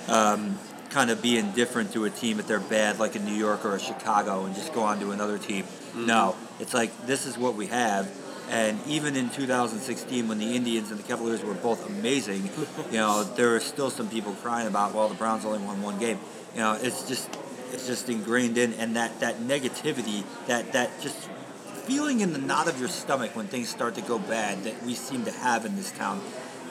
[0.08, 3.65] um, kind of be indifferent to a team if they're bad, like a New York
[3.65, 5.65] or a Chicago, and just go on to another team.
[5.95, 8.10] No, it's like this is what we have.
[8.49, 12.49] And even in 2016, when the Indians and the Cavaliers were both amazing,
[12.91, 15.99] you know, there are still some people crying about, well, the Browns only won one
[15.99, 16.19] game.
[16.54, 17.30] You know, it's just
[17.71, 21.17] it's just ingrained in, and that that negativity, that that just
[21.86, 24.93] feeling in the knot of your stomach when things start to go bad that we
[24.93, 26.21] seem to have in this town.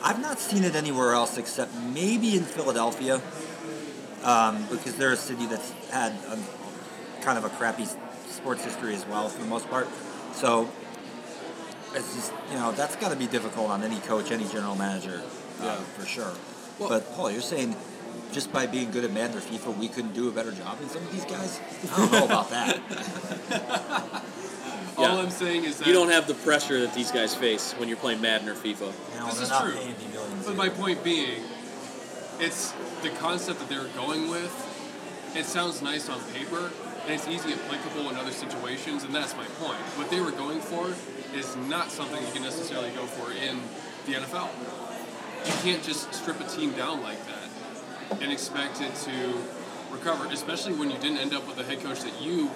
[0.02, 3.20] I've not seen it anywhere else except maybe in Philadelphia,
[4.22, 6.38] um, because they're a city that's had a,
[7.22, 7.86] kind of a crappy
[8.40, 9.88] sports history as well for the most part.
[10.32, 10.68] So
[11.94, 15.22] it's just you know that's got to be difficult on any coach, any general manager,
[15.60, 16.32] uh, for sure.
[16.78, 17.76] but Paul, you're saying
[18.32, 20.88] just by being good at Madden or FIFA, we couldn't do a better job than
[20.88, 21.60] some of these guys?
[21.92, 22.78] I don't know about that.
[24.96, 25.16] All Yeah.
[25.22, 27.96] I'm saying is that You don't have the pressure that these guys face when you're
[27.98, 28.80] playing Madden or FIFA.
[29.14, 29.72] You know, This is true.
[29.72, 29.96] paying me.
[30.46, 31.42] But my point being,
[32.38, 32.72] it's
[33.02, 34.52] the concept that they're going with.
[35.34, 36.70] It sounds nice on paper,
[37.04, 39.78] and it's easy applicable in other situations, and that's my point.
[39.96, 40.92] What they were going for
[41.36, 43.60] is not something you can necessarily go for in
[44.06, 44.48] the NFL.
[45.46, 49.38] You can't just strip a team down like that and expect it to
[49.90, 52.50] recover, especially when you didn't end up with a head coach that you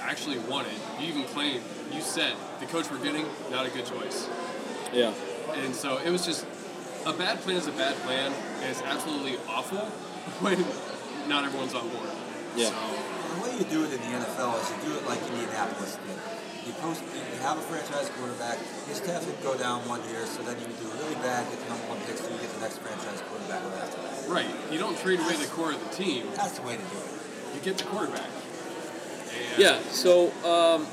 [0.00, 0.72] actually wanted.
[1.00, 4.28] You even claimed, you said, the coach we're getting, not a good choice.
[4.92, 5.12] Yeah.
[5.54, 6.46] And so it was just
[7.06, 9.78] a bad plan is a bad plan, and it's absolutely awful
[10.40, 10.58] when
[11.28, 12.10] not everyone's on board.
[12.56, 12.68] Yeah.
[12.68, 12.74] So,
[13.28, 16.16] The way you do it in the NFL is you do it like Indianapolis did.
[16.66, 18.58] You post, you have a franchise quarterback.
[18.58, 21.58] You just have him go down one year, so then you do really bad, get
[21.60, 24.28] the number one pick, so you get the next franchise quarterback right after that.
[24.28, 26.26] right, you don't trade away the core of the team.
[26.36, 27.10] That's the way to do it.
[27.54, 28.28] You get the quarterback.
[28.28, 29.80] And Yeah.
[29.88, 30.86] So, um,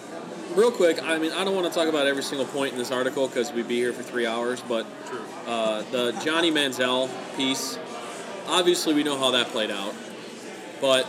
[0.56, 2.92] real quick, I mean, I don't want to talk about every single point in this
[2.92, 4.86] article because we'd be here for three hours, but
[5.48, 7.78] uh, the Johnny Manziel piece,
[8.48, 9.94] obviously we know how that played out,
[10.80, 11.08] but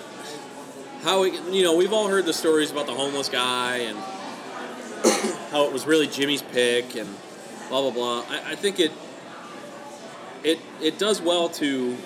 [1.06, 3.96] how we, you know, we've all heard the stories about the homeless guy and
[5.52, 7.08] how it was really Jimmy's pick and
[7.68, 8.24] blah blah blah.
[8.28, 8.90] I, I think it
[10.42, 11.96] it it does well to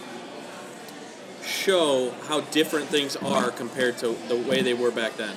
[1.43, 5.35] show how different things are compared to the way they were back then.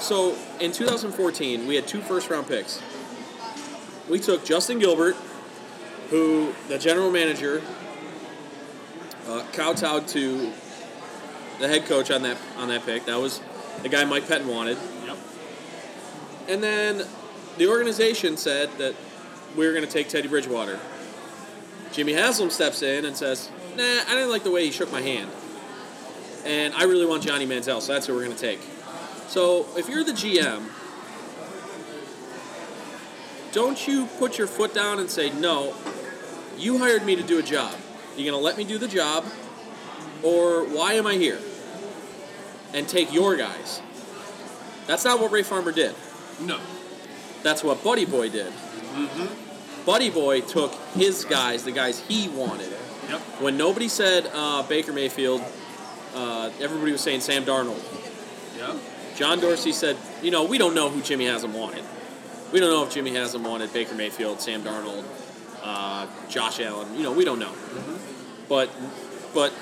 [0.00, 2.82] So in 2014, we had two first round picks.
[4.08, 5.14] We took Justin Gilbert,
[6.08, 7.62] who the general manager
[9.28, 10.52] uh, kowtowed to
[11.60, 13.04] the head coach on that on that pick.
[13.04, 13.40] That was
[13.82, 14.78] the guy Mike Pettine wanted.
[15.06, 15.18] Yep.
[16.48, 17.06] And then
[17.58, 18.94] the organization said that
[19.56, 20.80] we were going to take Teddy Bridgewater.
[21.92, 25.02] Jimmy Haslam steps in and says, "Nah, I didn't like the way he shook my
[25.02, 25.30] hand,
[26.44, 28.60] and I really want Johnny Manziel, so that's who we're going to take."
[29.28, 30.62] So if you're the GM,
[33.52, 35.74] don't you put your foot down and say, "No,
[36.56, 37.74] you hired me to do a job.
[38.16, 39.24] You're going to let me do the job,
[40.22, 41.38] or why am I here?"
[42.72, 43.82] And take your guys.
[44.86, 45.94] That's not what Ray Farmer did.
[46.40, 46.58] No.
[47.42, 48.52] That's what Buddy Boy did.
[48.94, 49.28] Mhm.
[49.86, 52.72] Buddy Boy took his guys, the guys he wanted.
[53.08, 53.20] Yep.
[53.40, 55.42] When nobody said uh, Baker Mayfield,
[56.14, 57.80] uh, everybody was saying Sam Darnold.
[58.58, 58.76] Yep.
[59.16, 61.84] John Dorsey said, you know, we don't know who Jimmy Haslam wanted.
[62.52, 65.04] We don't know if Jimmy Haslam wanted Baker Mayfield, Sam Darnold,
[65.62, 66.96] uh, Josh Allen.
[66.96, 67.50] You know, we don't know.
[67.52, 67.98] Mhm.
[68.48, 68.70] But,
[69.34, 69.52] but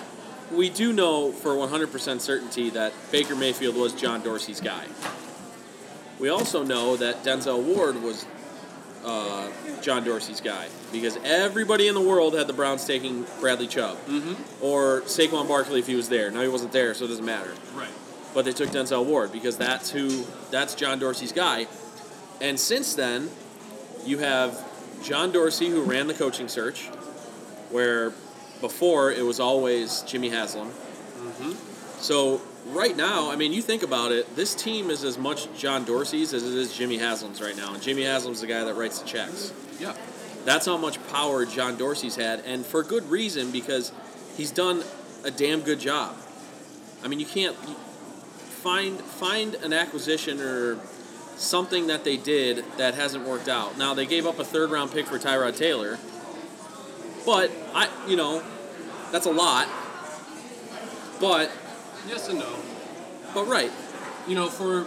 [0.52, 4.84] we do know for 100% certainty that Baker Mayfield was John Dorsey's guy.
[6.18, 8.26] We also know that Denzel Ward was
[9.04, 9.48] uh,
[9.80, 13.96] John Dorsey's guy because everybody in the world had the Browns taking Bradley Chubb
[14.60, 16.30] or Saquon Barkley if he was there.
[16.30, 17.52] Now he wasn't there, so it doesn't matter.
[17.74, 17.88] Right.
[18.34, 21.66] But they took Denzel Ward because that's who that's John Dorsey's guy.
[22.40, 23.30] And since then,
[24.04, 24.64] you have
[25.02, 26.86] John Dorsey who ran the coaching search,
[27.70, 28.12] where
[28.60, 30.68] before it was always Jimmy Haslam.
[30.68, 31.52] Mm-hmm.
[32.00, 35.84] So right now, I mean, you think about it, this team is as much John
[35.84, 39.00] Dorsey's as it is Jimmy Haslam's right now, and Jimmy Haslam's the guy that writes
[39.00, 39.52] the checks.
[39.80, 39.94] Yeah.
[40.44, 43.92] That's how much power John Dorsey's had, and for good reason because
[44.36, 44.82] he's done
[45.24, 46.16] a damn good job.
[47.04, 50.78] I mean, you can't find find an acquisition or
[51.36, 53.78] something that they did that hasn't worked out.
[53.78, 55.98] Now they gave up a third round pick for Tyrod Taylor,
[57.24, 58.42] but I, you know,
[59.12, 59.68] that's a lot.
[61.20, 61.50] But
[62.08, 62.54] Yes and no.
[63.34, 63.70] but right,
[64.26, 64.84] You know, for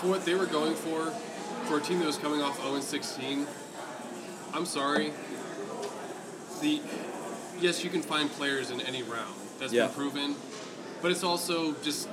[0.00, 1.10] for what they were going for,
[1.66, 3.46] for a team that was coming off 0 16,
[4.54, 5.12] I'm sorry.
[6.60, 6.80] The
[7.60, 9.34] yes, you can find players in any round.
[9.58, 9.86] That's Yeah.
[9.86, 10.34] been proven,
[11.02, 12.08] but it's also just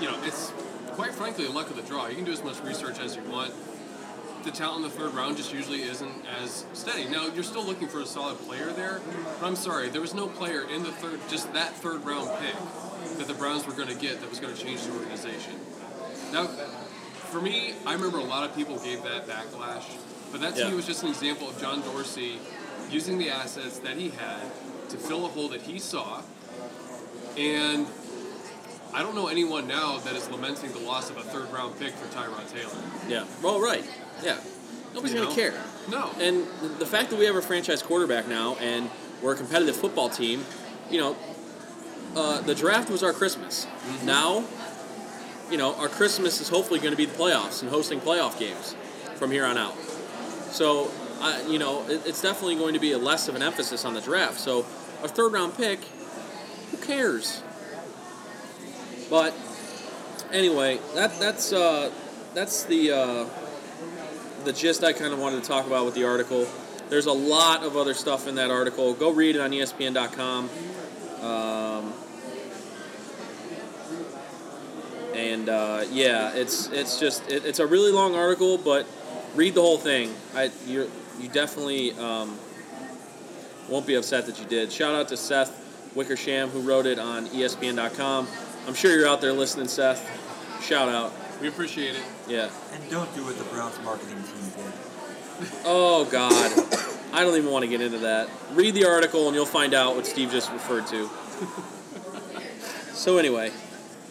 [0.00, 0.52] you know, it's
[0.92, 2.06] quite frankly a luck of the draw.
[2.06, 3.52] You can do as much research as you want.
[4.44, 7.06] The talent in the third round just usually isn't as steady.
[7.08, 9.00] Now you're still looking for a solid player there,
[9.38, 12.54] but I'm sorry, there was no player in the third, just that third round pick
[13.18, 15.54] that the Browns were going to get that was going to change the organization.
[16.32, 19.84] Now, for me, I remember a lot of people gave that backlash,
[20.32, 20.70] but that to Yeah.
[20.70, 22.38] me was just an example of John Dorsey
[22.90, 24.40] using the assets that he had
[24.88, 26.22] to fill a hole that he saw.
[27.36, 27.86] And
[28.92, 31.92] I don't know anyone now that is lamenting the loss of a third round pick
[31.94, 32.72] for Tyrod Taylor.
[33.08, 33.84] yeah, well, right,
[34.22, 34.38] yeah.
[34.92, 35.36] Nobody's You gonna know?
[35.36, 35.54] care.
[35.88, 36.10] No.
[36.18, 36.46] And
[36.78, 38.90] the fact that we have a franchise quarterback now and
[39.22, 40.44] we're a competitive football team,
[40.90, 41.16] you know,
[42.16, 43.68] uh, the draft was our Christmas.
[44.04, 44.44] Now,
[45.48, 48.74] you know, our Christmas is hopefully going to be the playoffs and hosting playoff games
[49.14, 49.76] from here on out.
[50.50, 53.84] So, I you know, it, it's definitely going to be a less of an emphasis
[53.84, 54.40] on the draft.
[54.40, 54.60] So,
[55.04, 55.78] a third round pick,
[56.72, 57.42] who cares?
[59.10, 59.34] But
[60.32, 61.90] anyway, that that's uh,
[62.32, 62.92] that's the.
[62.92, 63.26] Uh,
[64.44, 66.46] the gist I kind of wanted to talk about with the article.
[66.88, 68.94] There's a lot of other stuff in that article.
[68.94, 70.50] Go read it on ESPN.com.
[71.22, 71.92] Um,
[75.14, 78.86] and uh, yeah, it's it's just it, it's a really long article, but
[79.34, 80.14] read the whole thing.
[80.34, 82.38] I you you definitely um,
[83.68, 84.72] won't be upset that you did.
[84.72, 88.26] Shout out to Seth Wickersham who wrote it on ESPN.com.
[88.70, 90.62] I'm sure you're out there listening, Seth.
[90.62, 91.12] Shout out.
[91.40, 92.02] we appreciate it.
[92.28, 92.48] Yeah.
[92.72, 95.50] And don't do what the Browns marketing team did.
[95.64, 96.52] Oh God,
[97.12, 98.28] I don't even want to get into that.
[98.52, 101.10] Read the article and you'll find out what Steve just referred to.
[102.94, 103.50] so anyway,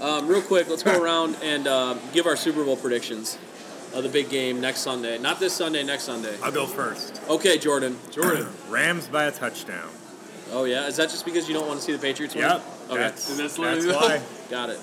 [0.01, 3.37] um, real quick, let's go around and uh, give our Super Bowl predictions
[3.93, 5.17] of the big game next Sunday.
[5.19, 6.35] Not this Sunday, next Sunday.
[6.43, 7.21] I'll go first.
[7.29, 7.97] Okay, Jordan.
[8.11, 8.49] Jordan.
[8.67, 9.87] Rams by a touchdown.
[10.51, 12.43] Oh yeah, is that just because you don't want to see the Patriots win?
[12.43, 12.63] Yep.
[12.89, 14.19] Okay, That's, that's that's, why.
[14.49, 14.79] Got it.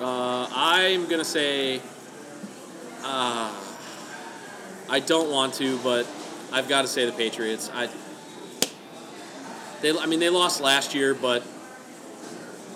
[0.00, 1.80] Uh, I'm gonna say.
[3.02, 3.54] Uh,
[4.88, 6.06] I don't want to, but
[6.52, 7.70] I've got to say the Patriots.
[7.72, 7.88] I.
[9.82, 11.42] They, I mean, they lost last year, but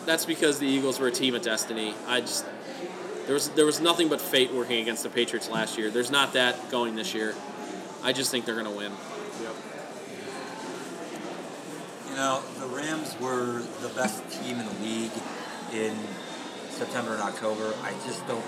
[0.07, 1.95] that's because the Eagles were a team of destiny.
[2.07, 2.47] I just,
[3.27, 5.91] There was there was nothing but fate working against the Patriots last year.
[5.91, 7.35] There's not that going this year.
[8.03, 8.93] I just think they're to win.
[9.43, 9.55] Yep.
[12.15, 15.11] You know, the Rams were the best team in the league
[15.73, 15.97] in
[16.71, 17.75] September and October.
[17.83, 18.45] I just don't.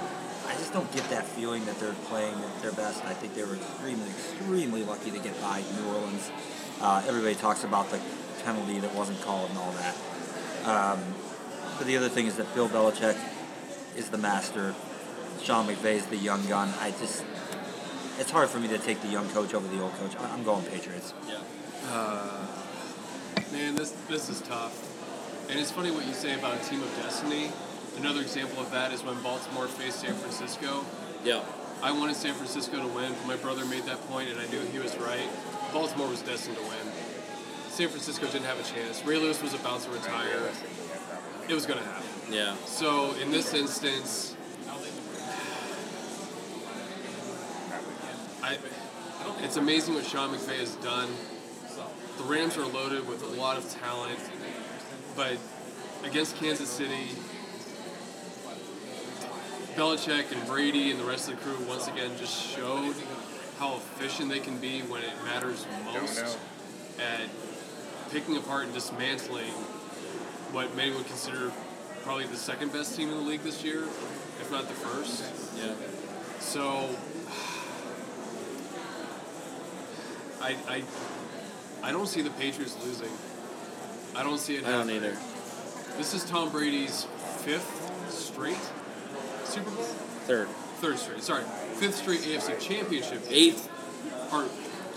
[0.46, 3.05] I just don't get that feeling that they're playing their best.
[3.05, 6.31] I think they were extremely, extremely lucky to get by New Orleans.
[6.81, 7.98] Uh, everybody talks about the
[8.44, 9.96] penalty that wasn't called and all that.
[10.64, 11.00] Um,
[11.76, 13.18] but the other thing is that Bill Belichick
[13.96, 14.76] is the master.
[15.42, 16.72] Sean McVay is the young gun.
[16.79, 17.24] I just,
[18.20, 20.14] it's hard for me to take the young coach over the old coach.
[20.20, 21.12] I- I'm going Patriots.
[23.52, 24.74] Man, this this is tough.
[25.48, 27.50] And it's funny what you say about a team of destiny.
[27.96, 30.85] Another example of that is when Baltimore faced San Francisco.
[31.24, 31.42] Yeah.
[31.82, 33.12] I wanted San Francisco to win.
[33.12, 35.28] but My brother made that point, and I knew he was right.
[35.72, 36.92] Baltimore was destined to win.
[37.68, 39.04] San Francisco didn't have a chance.
[39.04, 40.50] Ray Lewis was about to retire.
[41.48, 42.06] It was going to happen.
[42.32, 42.56] Yeah.
[42.64, 44.35] So in this instance,
[48.42, 48.59] I,
[49.42, 51.09] it's amazing what Sean McVay has done.
[52.18, 54.18] The Rams are loaded with a lot of talent,
[55.14, 55.37] but
[56.02, 57.09] against Kansas City,
[59.74, 62.94] Belichick and Brady and the rest of the crew once again just showed
[63.59, 66.38] how efficient they can be when it matters most
[66.98, 67.29] at
[68.11, 69.52] picking apart and dismantling
[70.52, 71.52] what many would consider
[72.02, 73.83] probably the second best team in the league this year,
[74.40, 75.22] if not the first.
[75.59, 75.74] Yeah.
[76.40, 76.88] So
[80.40, 80.83] I I
[81.83, 83.11] I don't see the Patriots losing.
[84.15, 85.17] I don't see it I don't either.
[85.99, 87.05] This is Tom Brady's
[87.39, 88.57] fifth straight
[89.45, 89.85] Super Bowl?
[90.27, 90.49] Third.
[90.81, 91.45] Third straight, sorry.
[91.77, 93.23] Fifth straight AFC championship.
[93.31, 93.71] Eighth.
[94.33, 94.47] Or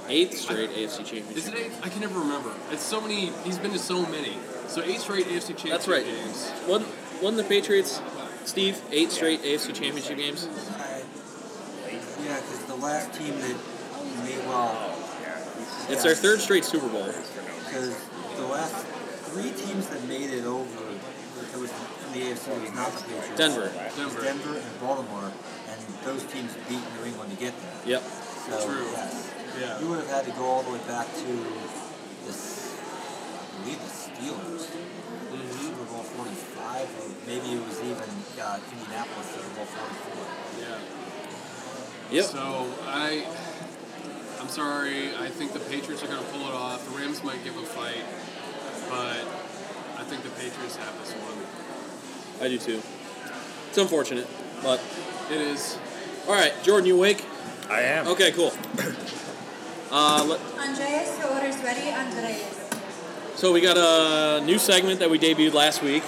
[0.08, 1.38] Eighth straight AFC championship.
[1.38, 1.86] is it eighth?
[1.86, 2.52] I can never remember.
[2.72, 4.38] It's so many he's been to so many.
[4.68, 6.04] So eight straight AFC championship That's right.
[6.06, 6.52] games.
[6.68, 6.90] Wasn't,
[7.22, 8.02] wasn't the Patriots,
[8.46, 10.48] Steve, eight straight AFC championship games?
[12.24, 13.56] Yeah, because the last team that
[14.24, 14.96] made well,
[15.90, 17.06] It's their third straight Super Bowl.
[17.66, 17.96] because
[18.38, 18.76] the last
[19.34, 20.68] three teams that made it over,
[21.54, 23.38] it was from the AFC, it was not the Patriots.
[23.38, 23.66] Denver.
[23.74, 24.22] It was Denver.
[24.24, 25.32] Denver and Baltimore,
[25.70, 27.98] and those teams beat New England to get there.
[27.98, 28.02] Yep.
[28.50, 28.86] So, True.
[28.94, 29.34] yes.
[29.60, 29.80] Yeah.
[29.82, 31.26] You would have had to go all the way back to
[32.26, 34.68] the, S- I believe the Steelers,
[35.30, 35.62] Mm-hmm.
[35.62, 38.10] Super Bowl 45, or maybe it was even
[38.42, 40.66] uh, Indianapolis Super Bowl 44.
[40.66, 42.18] Yeah.
[42.18, 42.26] Yep.
[42.26, 43.28] So I,
[44.40, 45.16] I'm sorry.
[45.16, 46.84] I think the Patriots are going to pull it off.
[46.90, 48.04] The Rams might give a fight,
[48.90, 49.18] but
[50.00, 52.46] I think the Patriots have this one.
[52.46, 52.82] I do too.
[53.68, 54.28] It's unfortunate,
[54.64, 54.82] but
[55.30, 55.78] It is.
[56.28, 56.54] all right.
[56.64, 57.24] Jordan, you awake?
[57.70, 58.08] I am.
[58.08, 58.52] Okay, cool.
[59.92, 61.90] Uh, let, Andreas, your order is ready.
[61.90, 62.70] Andreas.
[63.34, 66.04] so we got a new segment that we debuted last week.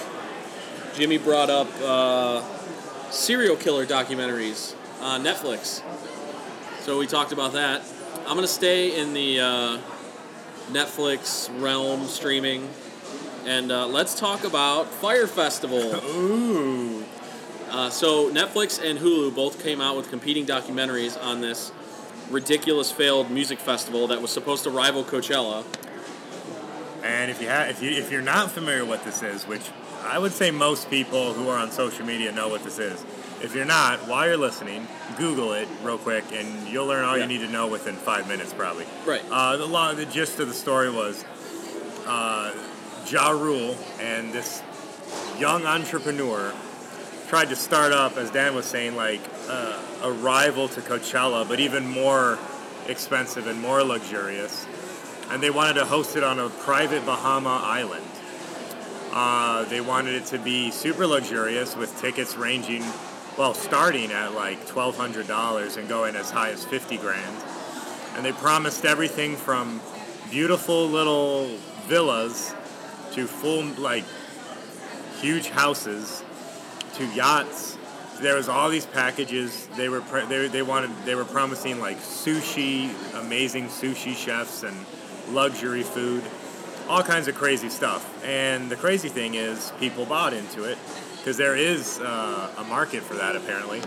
[0.94, 2.42] Jimmy brought up uh,
[3.10, 5.82] serial killer documentaries on Netflix.
[6.82, 7.82] So we talked about that.
[8.26, 9.78] I'm gonna stay in the uh,
[10.70, 12.68] Netflix realm streaming,
[13.44, 15.94] and uh, let's talk about Fyre Festival.
[16.06, 17.04] Ooh.
[17.72, 21.72] Uh, so Netflix and Hulu both came out with competing documentaries on this
[22.28, 25.64] ridiculous failed music festival that was supposed to rival Coachella.
[27.02, 29.62] And if you ha- if you if you're not familiar what this is, which
[30.04, 33.02] I would say most people who are on social media know what this is.
[33.42, 34.86] If you're not, while you're listening,
[35.18, 37.24] Google it real quick, and you'll learn all Yeah.
[37.24, 38.86] you need to know within five minutes, probably.
[39.04, 39.22] Right.
[39.30, 41.24] Uh, the long, the gist of the story was,
[42.06, 42.52] uh,
[43.08, 44.62] Ja Rule and this
[45.38, 46.52] young entrepreneur
[47.28, 51.58] tried to start up, as Dan was saying, like uh, a rival to Coachella, but
[51.58, 52.38] even more
[52.86, 54.66] expensive and more luxurious.
[55.30, 58.04] And they wanted to host it on a private Bahama island.
[59.12, 62.84] Uh, they wanted it to be super luxurious with tickets ranging,
[63.38, 67.36] well, starting at like $1,200 and going as high as 50 grand.
[68.16, 69.80] And they promised everything from
[70.30, 71.46] beautiful little
[71.86, 72.54] villas
[73.12, 74.04] to full, like,
[75.20, 76.22] huge houses
[76.94, 77.78] to yachts.
[78.20, 79.68] There was all these packages.
[79.76, 84.76] They were they, they wanted they were promising like sushi, amazing sushi chefs and
[85.30, 86.22] luxury food,
[86.88, 88.24] all kinds of crazy stuff.
[88.24, 90.76] And the crazy thing is, people bought into it
[91.22, 93.80] because there is uh, a market for that apparently.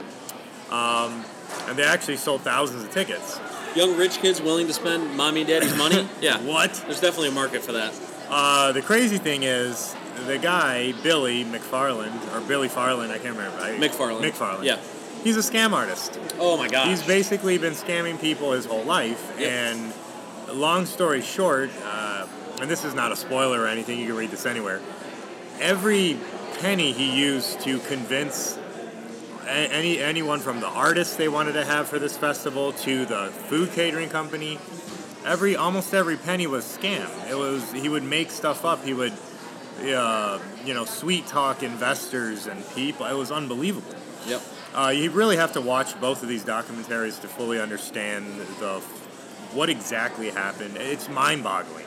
[0.72, 1.26] Um,
[1.68, 3.40] and they actually sold thousands of tickets.
[3.76, 6.08] Young rich kids willing to spend mommy and daddy's money?
[6.22, 6.42] Yeah.
[6.42, 6.74] What?
[6.86, 7.94] There's definitely a market for that.
[8.30, 9.94] Uh, the crazy thing is,
[10.26, 13.60] the guy Billy McFarland or Billy Farland, I can't remember.
[13.60, 14.22] I- McFarland.
[14.32, 14.64] McFarland.
[14.64, 14.80] Yeah.
[15.24, 16.18] He's a scam artist.
[16.40, 16.88] Oh my god.
[16.88, 19.36] He's basically been scamming people his whole life.
[19.38, 19.52] Yep.
[19.52, 19.94] And
[20.58, 22.28] long story short, uh,
[22.62, 24.82] and this is not a spoiler or anything, you can read this anywhere.
[25.60, 26.18] Every
[26.60, 28.58] penny he used to convince
[29.48, 33.72] any anyone from the artists they wanted to have for this festival to the food
[33.72, 34.60] catering company.
[35.26, 37.10] Every almost every penny was scam.
[37.30, 38.84] It was he would make stuff up.
[38.84, 39.14] He would,
[39.84, 43.06] uh, you know, sweet talk investors and people.
[43.06, 43.96] It was unbelievable.
[44.28, 44.42] Yep.
[44.74, 48.26] Uh, you really have to watch both of these documentaries to fully understand
[48.60, 48.82] the
[49.54, 50.76] what exactly happened.
[50.78, 51.86] It's mind-boggling.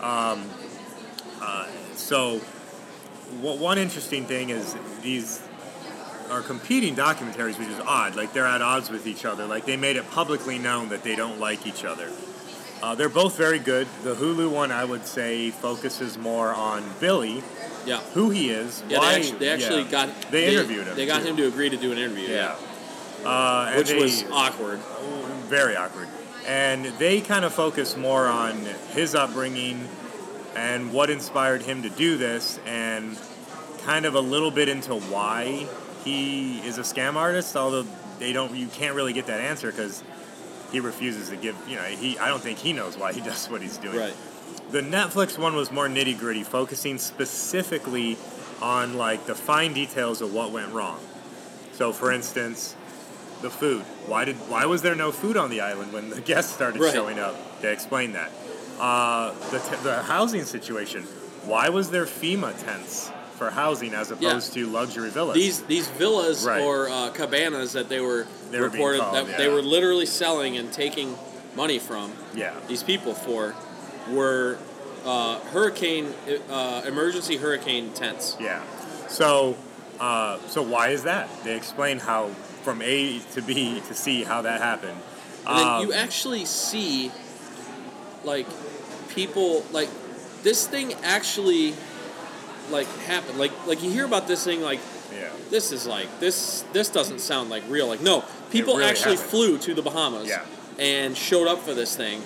[0.00, 0.44] Um,
[1.42, 2.40] uh, so,
[3.40, 5.40] one interesting thing is these
[6.30, 8.16] are competing documentaries, which is odd.
[8.16, 9.46] Like they're at odds with each other.
[9.46, 12.10] Like they made it publicly known that they don't like each other.
[12.82, 13.86] Uh, they're both very good.
[14.02, 17.42] The Hulu one, I would say, focuses more on Billy,
[17.86, 18.00] Yeah.
[18.12, 19.12] who he is, Yeah, why.
[19.12, 19.90] they actually, they actually yeah.
[19.90, 20.30] got.
[20.30, 21.28] They interviewed him, They got too.
[21.28, 22.28] him to agree to do an interview.
[22.28, 22.54] Yeah.
[23.24, 24.78] Uh, Which they- was awkward.
[25.48, 26.08] very awkward.
[26.46, 28.60] And they kind of focus more on
[28.92, 29.88] his upbringing
[30.56, 33.16] and what inspired him to do this, and
[33.84, 35.66] kind of a little bit into why
[36.04, 37.54] he is a scam artist.
[37.56, 37.86] Although
[38.18, 40.02] they don't, you can't really get that answer because
[40.72, 41.56] he refuses to give.
[41.68, 42.18] You know, he.
[42.18, 43.96] I don't think he knows why he does what he's doing.
[43.98, 44.14] Right.
[44.70, 48.16] The Netflix one was more nitty gritty, focusing specifically
[48.62, 50.98] on like the fine details of what went wrong.
[51.72, 52.74] So, for instance,
[53.42, 53.82] the food.
[54.06, 56.92] Why did why was there no food on the island when the guests started Right.
[56.92, 57.60] showing up?
[57.60, 58.30] They explained that.
[58.78, 61.02] Uh, the t- the housing situation.
[61.44, 65.34] Why was there FEMA tents for housing as opposed to luxury villas?
[65.34, 66.60] These these villas Right.
[66.60, 69.36] or uh, cabanas that they were They were reported called, that yeah.
[69.38, 71.16] they were literally selling and taking
[71.54, 73.54] money from yeah, these people for
[74.10, 74.58] were
[75.04, 76.12] uh, hurricane
[76.50, 78.36] uh, emergency hurricane tents.
[78.40, 78.62] yeah.
[79.08, 79.56] So
[80.00, 81.28] uh, so why is that?
[81.44, 82.28] They explain how
[82.64, 85.00] from A to B to C how that happened.
[85.46, 87.12] And then Um, you actually see
[88.26, 88.46] like
[89.10, 89.88] people like
[90.42, 91.74] this thing actually
[92.70, 93.38] like happened.
[93.38, 94.80] Like like you hear about this thing like
[95.14, 95.30] yeah.
[95.50, 97.86] this is like this this doesn't sound like real.
[97.86, 99.30] Like no, people really actually happened.
[99.30, 100.44] flew to the Bahamas Yeah.
[100.78, 102.20] and showed up for this thing.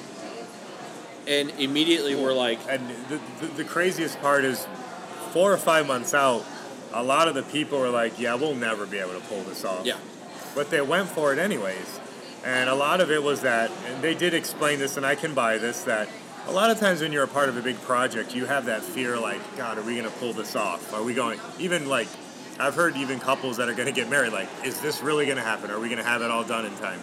[1.29, 4.67] And immediately were like, And the, the, the craziest part is,
[5.33, 6.45] four or five months out,
[6.93, 9.65] a lot of the people were like, "Yeah, we'll never be able to pull this
[9.65, 9.99] off." yeah,
[10.57, 12.01] But they went for it anyways,
[12.45, 15.35] and a lot of it was that, and they did explain this, and I can
[15.35, 16.09] buy this that.
[16.47, 18.83] A lot of times when you're a part of a big project, you have that
[18.83, 20.93] fear, like, God, are we going to pull this off?
[20.95, 21.39] Are we going?
[21.59, 22.09] Even like,
[22.59, 25.37] I've heard even couples that are going to get married, like, is this really going
[25.37, 25.71] to happen?
[25.71, 26.99] Are we going to have it all done in time?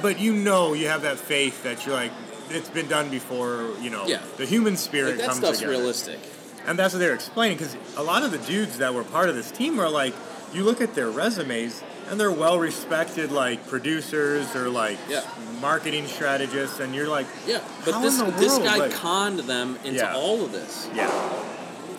[0.00, 2.12] But you know, you have that faith that you're like,
[2.48, 3.70] it's been done before.
[3.80, 4.22] You know, Yeah.
[4.36, 5.76] the human spirit like that comes stuff's together.
[5.76, 6.18] realistic.
[6.64, 9.34] And that's what they're explaining because a lot of the dudes that were part of
[9.34, 10.14] this team were like,
[10.54, 15.22] you look at their resumes and they're well respected, like producers or like Yeah.
[15.60, 18.64] marketing strategists, and you're like, Yeah, but this this world?
[18.64, 20.14] guy Like- conned them into Yeah.
[20.14, 20.88] all of this.
[20.94, 21.10] yeah,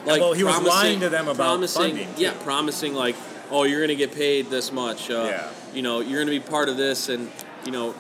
[0.05, 2.07] Like Well, he was lying to them about promising, funding.
[2.18, 3.16] Yeah, promising like,
[3.51, 5.09] oh, you're gonna get paid this much.
[5.12, 5.43] Uh, Yeah.
[5.74, 7.30] You know, you're gonna be part of this, and
[7.66, 7.93] you know,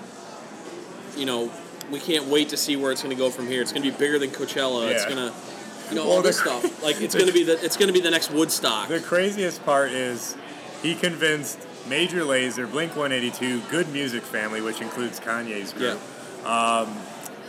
[1.15, 1.49] you know,
[1.91, 3.61] we can't wait to see where it's gonna go from here.
[3.61, 4.85] It's gonna be bigger than Coachella.
[4.89, 4.95] yeah.
[4.95, 5.31] It's gonna,
[5.89, 6.81] you know, Well, all this stuff.
[6.83, 8.87] Like it's gonna be the it's gonna be the next Woodstock.
[8.89, 10.35] the craziest part is
[10.81, 15.99] he convinced Major Lazer, Blink 182, Good Music Family, which includes Kanye's group.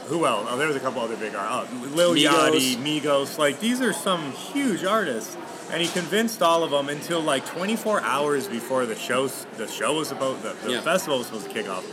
[0.07, 0.47] Who else?
[0.51, 1.75] Oh, there was a couple other big artists.
[1.81, 2.51] Oh, Lil Migos.
[2.51, 3.39] Yachty, Migos.
[3.39, 5.37] Like these are some huge artists,
[5.71, 9.29] and he convinced all of them until like 24 hours before the show.
[9.29, 10.43] The show was supposed.
[10.43, 10.81] The, the Yeah.
[10.81, 11.85] festival was supposed to kick off.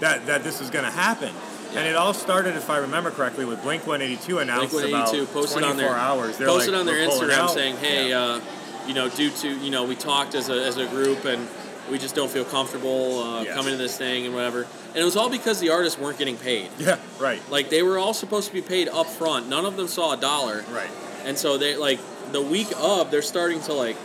[0.00, 1.30] That that this was going to happen,
[1.74, 5.32] and it all started, if I remember correctly, with Blink 182 Blink announced 182 about
[5.34, 6.38] posted 24 on their hours.
[6.38, 8.22] They're posted like, on their Instagram out." saying, "Hey, Yeah.
[8.22, 8.40] uh,
[8.86, 11.46] you know, due to you know, we talked as a as a group and."
[11.90, 13.52] We just don't feel comfortable uh, Yes.
[13.56, 14.60] coming to this thing and whatever.
[14.90, 16.68] And it was all because the artists weren't getting paid.
[16.78, 19.48] yeah, right, Like they were all supposed to be paid up front.
[19.48, 20.64] None of them saw a dollar.
[20.70, 20.90] right.
[21.24, 21.98] And so they like
[22.30, 23.96] the week of they're starting to like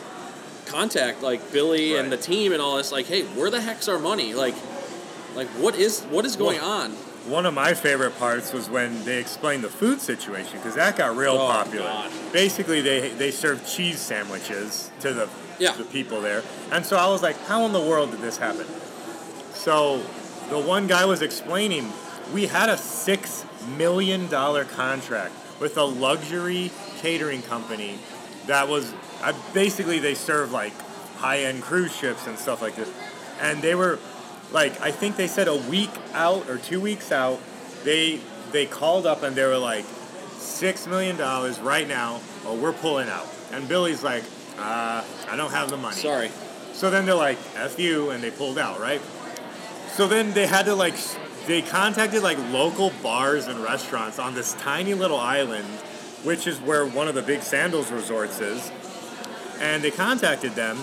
[0.66, 4.00] contact like Billy and the team and all this like, hey, where the heck's our
[4.00, 4.34] money?
[4.34, 4.56] Like
[5.36, 6.96] like what is what is going Well, on?
[7.28, 11.16] One of my favorite parts was when they explained the food situation because that got
[11.18, 11.88] real Oh, popular.
[11.88, 12.12] God.
[12.32, 15.72] Basically, they they served cheese sandwiches to the Yeah.
[15.72, 18.68] the people there, and so I was like, "How in the world did this happen?"
[19.54, 20.02] So
[20.50, 21.92] the one guy was explaining,
[22.34, 23.44] we had a six
[23.78, 26.72] million dollar contract with a luxury
[27.02, 27.98] catering company
[28.48, 30.74] that was I, basically they serve like
[31.18, 32.90] high end cruise ships and stuff like this,
[33.42, 33.98] and they were
[34.56, 37.39] like I think they said a week out or two weeks out,
[37.84, 38.22] they
[38.53, 39.84] they called up and they were like
[40.38, 43.28] six million dollars right now, or we're pulling out.
[43.51, 44.24] And Billy's like,
[44.58, 45.97] uh, I don't have the money.
[45.97, 46.32] Sorry.
[46.72, 49.01] So then they're like, F you, and they pulled out, right?
[49.89, 50.95] So then they had to like,
[51.47, 55.68] they contacted like local bars and restaurants on this tiny little island,
[56.24, 58.72] which is where one of the big Sandals resorts is.
[59.60, 60.78] And they contacted them,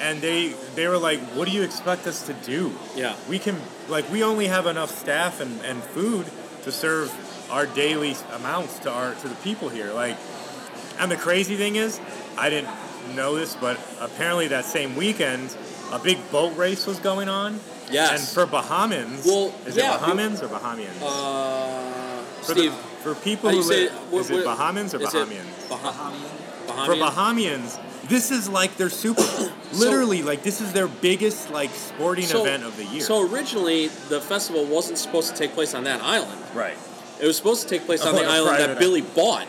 [0.00, 2.72] and they they were like, "What do you expect us to do?
[2.96, 3.14] Yeah.
[3.28, 6.26] we can like we only have enough staff and, and food
[6.64, 7.12] to serve
[7.50, 9.92] our daily amounts to our to the people here.
[9.92, 10.16] Like,
[10.98, 12.00] and the crazy thing is,
[12.38, 12.70] I didn't
[13.14, 15.54] know this, but apparently that same weekend,
[15.92, 17.60] a big boat race was going on.
[17.90, 18.10] Yes.
[18.18, 21.02] And for Bahamans, Well, is yeah, it Bahamans or Bahamians?
[21.02, 24.58] Uh, for, Steve, the, for people how who you say live, what- is it what-
[24.58, 25.44] Bahamans or Bahamians?
[25.44, 26.66] it Bahamians?
[26.66, 27.78] Bah- For Bahamians,
[28.08, 29.22] this is like their super.
[29.74, 33.00] literally, like this is their biggest like sporting So- event of the year.
[33.02, 36.40] So originally, the festival wasn't supposed to take place on that island.
[36.54, 36.76] right.
[37.20, 39.46] It was supposed to take place on Oh, the island that Billy bought.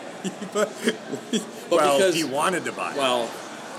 [0.54, 0.70] but
[1.32, 1.42] But
[1.72, 2.92] well, because he wanted to buy.
[2.92, 2.98] it.
[2.98, 3.30] well,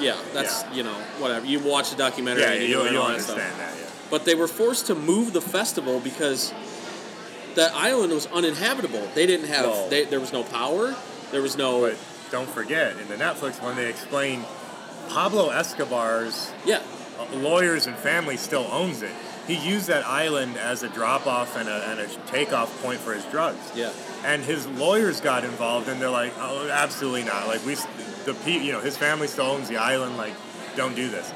[0.00, 1.46] yeah, that's you know whatever.
[1.46, 3.36] You watch the documentary, yeah, and you you'll, learn you'll all that stuff.
[3.38, 3.74] understand that.
[3.78, 3.86] Yeah.
[4.10, 6.52] But they were forced to move the festival because
[7.54, 9.08] that island was uninhabitable.
[9.14, 9.64] They didn't have.
[9.66, 10.94] Well- they, there was no power.
[11.30, 11.82] There was no.
[11.82, 11.96] But
[12.32, 14.44] don't forget in the Netflix one they explain
[15.08, 16.82] Pablo Escobar's yeah.
[17.18, 19.12] uh, lawyers and family still owns it.
[19.46, 23.14] He used that island as a drop off and a, and a takeoff point for
[23.14, 23.60] his drugs.
[23.74, 23.92] Yeah.
[24.24, 27.46] And his lawyers got involved, and they're like, "Oh, absolutely not!
[27.46, 27.76] Like we,
[28.24, 30.16] the you know, his family still owns the island.
[30.16, 30.34] Like,
[30.74, 31.32] don't do this."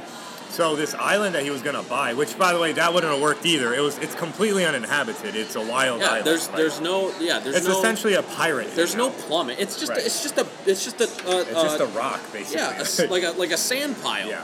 [0.50, 3.22] So this island that he was gonna buy, which by the way, that wouldn't have
[3.22, 3.72] worked either.
[3.72, 5.36] It was, it's completely uninhabited.
[5.36, 6.08] It's a wild Yeah.
[6.08, 6.24] island.
[6.26, 7.38] There's Like, there's no yeah.
[7.38, 7.78] There's it's no.
[7.78, 8.74] essentially a pirate.
[8.74, 9.56] There's no plumbing.
[9.60, 9.98] It's just Right.
[10.04, 12.60] it's just a it's just a uh, It's just uh, a rock, basically.
[12.60, 14.28] yeah a like a like a sand pile.
[14.28, 14.42] yeah.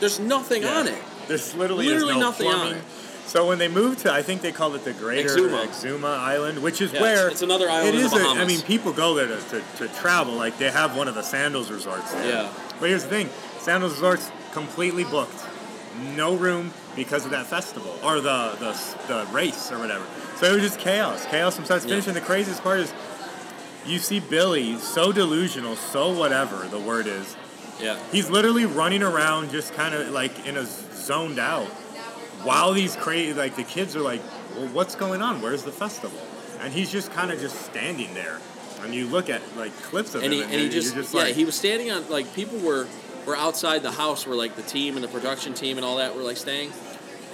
[0.00, 0.78] There's nothing Yeah.
[0.78, 1.02] on it.
[1.26, 2.82] There's literally, Literally no nothing on it.
[3.26, 5.66] So when they moved to, I think they called it the Greater Exuma.
[5.66, 8.22] Exuma, Island, which is Yeah, where it's- it's another island It in the is.
[8.24, 10.32] a- I mean, people go there to, to, to travel.
[10.34, 12.26] Like they have one of the Sandals resorts there.
[12.26, 12.48] Yeah.
[12.80, 13.28] But here's the thing:
[13.60, 15.44] Sandals resorts completely booked,
[16.16, 18.72] no room because of that festival or the the,
[19.08, 20.04] the race or whatever.
[20.36, 21.94] So it was just chaos, chaos from start to Yeah.
[21.94, 22.06] finish.
[22.08, 22.92] And the craziest part is,
[23.86, 27.36] you see Billy so delusional, so whatever the word is.
[27.80, 27.96] Yeah.
[28.10, 31.68] He's literally running around just kind of like in a zoned out
[32.44, 34.20] while these crazy like the kids are like
[34.54, 36.20] well what's going on where's the festival
[36.60, 38.38] and he's just kind of just standing there
[38.82, 41.22] and you look at like clips of and he him and he just, just yeah
[41.22, 42.86] like, he was standing on like people were
[43.28, 46.16] were outside the house where like the team and the production team and all that
[46.16, 46.72] were like staying.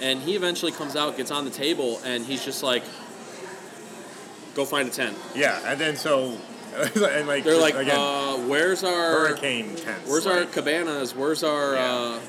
[0.01, 2.83] And he eventually comes out gets on the table and he's just like
[4.55, 5.17] go find a tent.
[5.35, 6.37] Yeah and then so
[6.75, 11.15] and like they're like again uh, where's our hurricane tents where's our cabanas?
[11.15, 11.93] Where's our Yeah.
[11.93, 12.19] uh,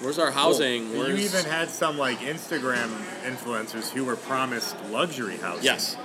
[0.00, 0.96] where's our housing?
[0.96, 2.88] well, you even had some like instagram
[3.26, 5.96] influencers who were promised luxury houses yes.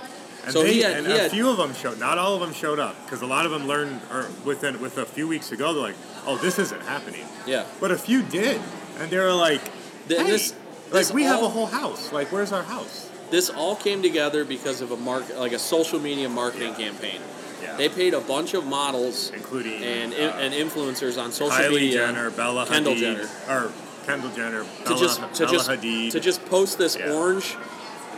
[0.44, 1.98] And, So they, he had- and a had- few of them showed.
[1.98, 4.98] Not all of them showed up because a lot of them learned, or within with
[4.98, 5.94] a few weeks ago, they're like,
[6.26, 8.60] "Oh, this isn't happening." yeah But a few did,
[8.98, 9.60] and they were like,
[10.08, 10.52] "Hey, this-
[10.90, 12.12] like this we have a whole house.
[12.12, 15.98] Like, where's our house?" this all came together because of a mark like a social
[15.98, 17.20] media marketing campaign
[17.62, 17.74] Yeah.
[17.76, 22.06] they paid a bunch of models including and uh, and influencers on social Kylie media
[22.06, 23.28] Jenner, Bella Kendall Hadid, Jenner.
[23.48, 23.72] or
[24.06, 26.10] Kendall Jenner, to just to Bella just Hadid.
[26.12, 27.12] to just post this Yeah.
[27.12, 27.56] orange,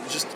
[0.09, 0.27] just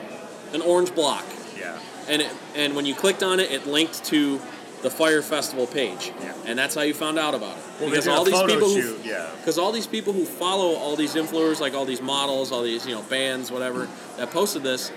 [0.53, 1.25] an orange block,
[1.59, 4.39] yeah, and it, and when you clicked on it, it linked to
[4.81, 6.33] the Fyre Festival page, Yeah.
[6.45, 7.63] and that's how you found out about it.
[7.79, 9.29] Well, because all these people shoot, who, yeah.
[9.37, 12.85] because all these people who follow all these influencers, like all these models, all these
[12.87, 14.91] you know bands, whatever, that posted this,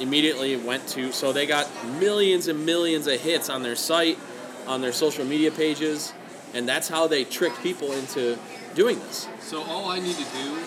[0.00, 1.68] immediately went to so they got
[2.00, 4.18] millions and millions of hits on their site,
[4.66, 6.12] on their social media pages,
[6.54, 8.38] and that's how they tricked people into
[8.74, 9.28] doing this.
[9.40, 10.58] So all I need to do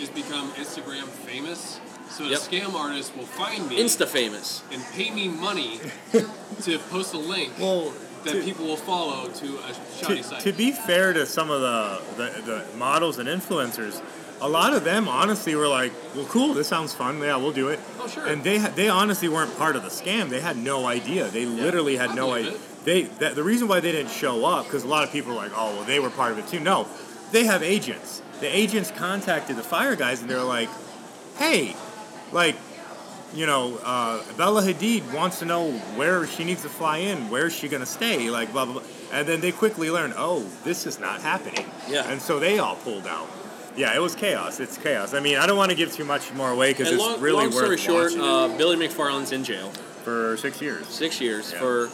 [0.00, 1.80] is become Instagram famous,
[2.16, 2.38] so Yep.
[2.38, 4.62] a scam artist will find me Insta famous.
[4.72, 5.80] and pay me money
[6.62, 7.92] to post a link Well,
[8.24, 10.40] that to- people will follow to a shoddy to, site.
[10.40, 14.00] to be fair to some of the, the, the models and influencers,
[14.40, 17.18] a lot of them honestly were like, "Well, cool, this sounds fun.
[17.20, 18.26] Yeah, we'll do it." Oh, sure.
[18.26, 20.28] And they they honestly weren't part of the scam.
[20.28, 21.28] They had no idea.
[21.28, 22.52] They literally had I no idea.
[22.52, 22.60] it.
[22.84, 25.38] They that, the reason why they didn't show up because a lot of people were
[25.38, 26.86] like, "Oh, well, they were part of it too." No,
[27.30, 28.22] they have agents.
[28.40, 30.68] The agents contacted the Fyre guys and they were like,
[31.38, 31.76] "Hey,
[32.34, 32.56] like."
[33.34, 37.30] You know, uh, Bella Hadid wants to know where she needs to fly in.
[37.30, 38.30] Where's she gonna stay?
[38.30, 38.82] Like blah blah blah.
[39.12, 41.66] And then they quickly learn, oh, this is not happening.
[41.88, 42.08] Yeah.
[42.08, 43.26] And so they all pulled out.
[43.76, 44.60] Yeah, it was chaos.
[44.60, 45.14] It's chaos.
[45.14, 47.42] I mean, I don't want to give too much more away because it's long, really
[47.42, 49.70] long story worth short, uh, Billy McFarland's in jail
[50.04, 50.86] for six years.
[50.86, 51.58] six years Yeah.
[51.58, 51.90] for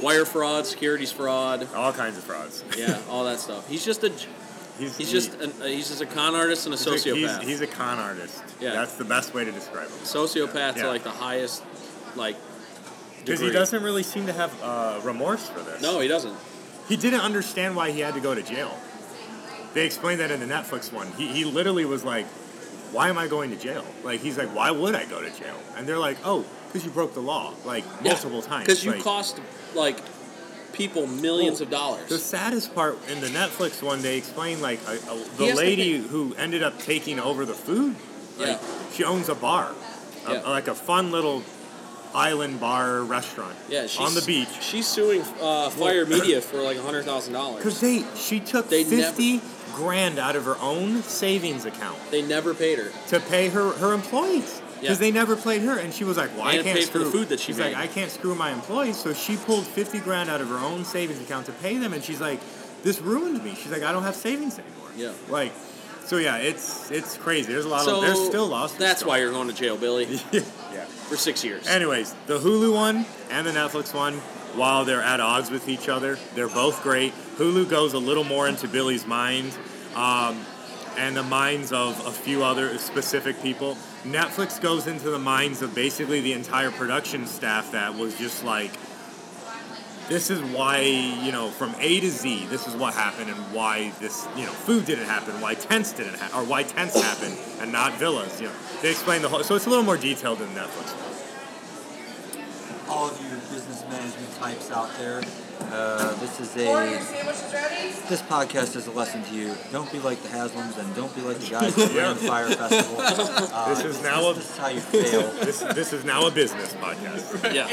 [0.00, 2.62] wire fraud, securities fraud, All kinds of frauds.
[2.78, 3.68] yeah, all that stuff.
[3.68, 4.12] He's just a
[4.78, 6.90] He's, he's he- just an, uh, he's just a con artist and a he's a-
[7.10, 7.38] sociopath.
[7.40, 8.42] He's, he's a con artist.
[8.60, 8.72] Yeah.
[8.72, 9.98] That's the best way to describe him.
[9.98, 10.82] sociopath Yeah.
[10.82, 11.62] to like the highest
[12.16, 12.36] like.
[13.24, 15.80] Because he doesn't really seem to have uh, remorse for this.
[15.80, 16.36] No, he doesn't.
[16.88, 18.76] He didn't understand why he had to go to jail.
[19.72, 21.10] They explained that in the Netflix one.
[21.12, 22.26] He, he literally was like,
[22.92, 23.84] why am I going to jail?
[24.04, 25.56] Like, he's like, why would I go to jail?
[25.76, 28.66] And they're like, oh, because you broke the law, like, multiple times.
[28.66, 29.40] Because you Like, cost
[29.74, 29.96] like
[30.74, 32.08] people millions of dollars.
[32.08, 36.34] The saddest part in the Netflix one, they explained like a, a, the lady who
[36.36, 37.96] ended up taking over the food.
[38.38, 38.58] Like, Yeah.
[38.92, 39.72] she owns a bar,
[40.26, 40.40] a- Yeah.
[40.42, 41.42] like a fun little
[42.14, 43.56] island bar restaurant.
[43.68, 44.48] Yeah, on the beach.
[44.60, 47.58] She's suing uh, Fyre Media for like hundred thousand dollars.
[47.58, 49.40] Because they, she took They never- fifty
[49.74, 52.92] grand out of her own savings account They never paid her.
[53.08, 54.60] to pay her her employees.
[54.84, 55.06] Because Yeah.
[55.06, 57.20] they never played her, and she was like, "Well, I can't pay for the screw."
[57.20, 60.28] food that she she's like, "I can't screw my employees," so she pulled fifty grand
[60.30, 62.40] out of her own savings account to pay them, and she's like,
[62.82, 65.12] "This ruined me." She's like, "I don't have savings anymore." Yeah.
[65.30, 65.52] Like,
[66.06, 67.50] so yeah, it's it's crazy.
[67.52, 68.78] There's a lot So of there's still lawsuits.
[68.78, 70.40] That's why you're going to jail, Billy, yeah.
[71.08, 71.66] for six years.
[71.66, 74.14] Anyways, the Hulu one and the Netflix one,
[74.54, 77.12] while they're at odds with each other, they're both great.
[77.38, 79.52] Hulu goes a little more into Billy's mind
[79.96, 80.36] um,
[80.98, 83.76] and the minds of a few other specific people.
[84.04, 88.70] Netflix goes into the minds of basically the entire production staff that was just like,
[90.08, 93.90] this is why, you know, from A to Z, this is what happened and why
[94.00, 97.72] this, you know, food didn't happen, why tents didn't happen, or why tents happened and
[97.72, 98.54] not villas, you know.
[98.82, 100.92] They explain the whole, so it's a little more detailed than Netflix.
[102.90, 105.22] All of you business management types out there,
[105.72, 107.90] uh, this is a sandwich is ready?
[108.08, 109.54] this podcast is a lesson to you.
[109.72, 112.48] Don't be like the Haslams and don't be like the guys at the Grand Fyre
[112.50, 112.96] Festival.
[113.00, 115.22] Uh, This is now a- this is how you fail.
[115.44, 117.54] This, this is now a business podcast.
[117.54, 117.68] yeah.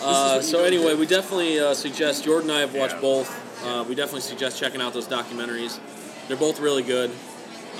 [0.00, 3.00] Uh, so anyway, we definitely uh, suggest Jordan and I have watched Yeah.
[3.00, 3.64] both.
[3.66, 5.80] Uh, we definitely suggest checking out those documentaries.
[6.28, 7.10] They're both really good.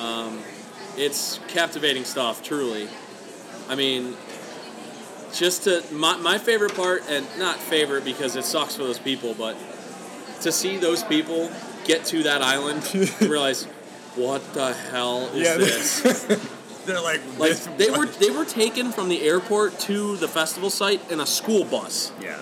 [0.00, 0.42] Um,
[0.96, 2.88] it's captivating stuff, truly.
[3.68, 4.16] I mean,
[5.32, 9.34] just to my, my favorite part, and not favorite because it sucks for those people,
[9.34, 9.56] but
[10.42, 11.50] to see those people
[11.84, 13.64] get to that island and realize
[14.16, 15.56] what the hell is Yeah.
[15.56, 16.24] this?
[16.86, 21.10] They're like, Like they were they were taken from the airport to the festival site
[21.10, 22.12] in a school bus.
[22.20, 22.38] Yeah.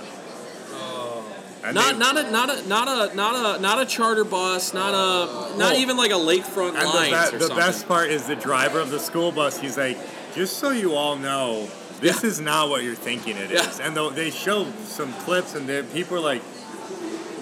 [0.71, 1.25] Oh.
[1.65, 4.73] And Not they- not a not a not a not a not a charter bus,
[4.73, 5.55] not a oh.
[5.59, 5.79] not No.
[5.79, 8.91] even like a lakefront and lines the, be- the best part is the driver of
[8.91, 9.59] the school bus.
[9.59, 9.99] He's like,
[10.35, 11.69] just so you all know,
[12.01, 12.29] this Yeah.
[12.29, 13.79] is not what you're thinking it is.
[13.79, 13.87] Yeah.
[13.87, 16.43] And though they show some clips, and people are like,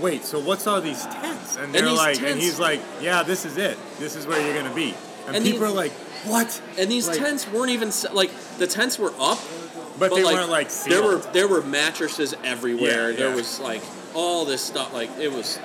[0.01, 1.57] wait, so what's all these tents?
[1.57, 3.79] And they're these like, and he's like, yeah, this is it.
[3.99, 4.95] This is where you're gonna be.
[5.27, 5.93] And, And people the- are like,
[6.25, 6.61] what?
[6.79, 9.39] and these like- tents weren't even like the tents were up,
[9.99, 13.11] But, they weren't like there were there were mattresses everywhere.
[13.11, 13.83] Yeah, There was like
[14.15, 14.93] all this stuff.
[14.93, 15.59] Like it was.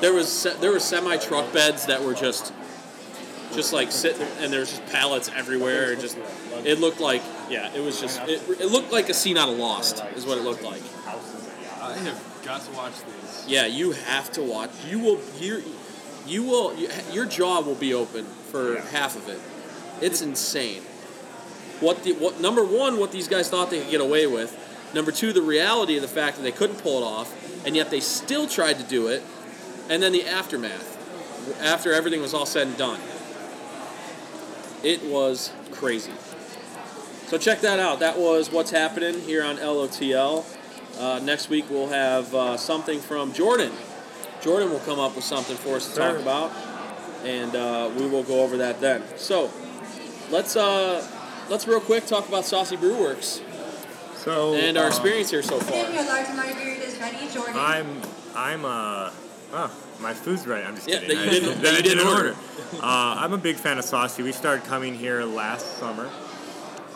[0.00, 2.52] There was there were semi truck beds that were just,
[3.54, 5.94] just like sitting, and there was just pallets everywhere.
[5.94, 6.16] Just,
[6.66, 9.56] it looked like yeah, it was just it, it looked like a scene out of
[9.56, 10.82] Lost is what it looked like.
[11.80, 13.44] I have got to watch these.
[13.48, 14.70] Yeah, you have to watch.
[14.88, 15.62] You will you
[16.26, 18.86] you will you, your jaw will be open for Yeah.
[18.90, 19.40] half of it.
[20.04, 20.82] It's insane.
[21.80, 22.98] What the what number one?
[22.98, 24.56] What these guys thought they could get away with.
[24.94, 27.90] Number two, the reality of the fact that they couldn't pull it off, and yet
[27.90, 29.22] they still tried to do it.
[29.88, 30.98] And then the aftermath,
[31.60, 33.00] after everything was all said and done.
[34.82, 36.12] It was crazy.
[37.30, 38.00] So check that out.
[38.00, 40.44] That was what's happening here on LOTL.
[40.98, 43.70] Uh, next week we'll have uh, something from Jordan.
[44.42, 46.12] Jordan will come up with something for us to Sure.
[46.14, 46.50] talk about,
[47.24, 49.04] and uh, we will go over that then.
[49.16, 49.48] So
[50.30, 51.06] let's uh,
[51.48, 53.40] let's real quick talk about Saucy Brew Works
[54.16, 55.76] So and our uh, experience here so far.
[55.76, 57.18] your large margarita is ready,
[57.54, 58.02] I'm
[58.34, 59.10] I'm uh
[59.52, 59.70] oh,
[60.00, 60.64] my food's right.
[60.66, 61.16] I'm just Yeah, kidding.
[61.16, 62.34] that you didn't- that that I you didn't order.
[62.74, 64.24] Uh, I'm a big fan of Saucy.
[64.24, 66.10] We started coming here last summer.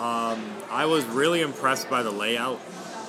[0.04, 2.60] Um, I was really impressed by the layout.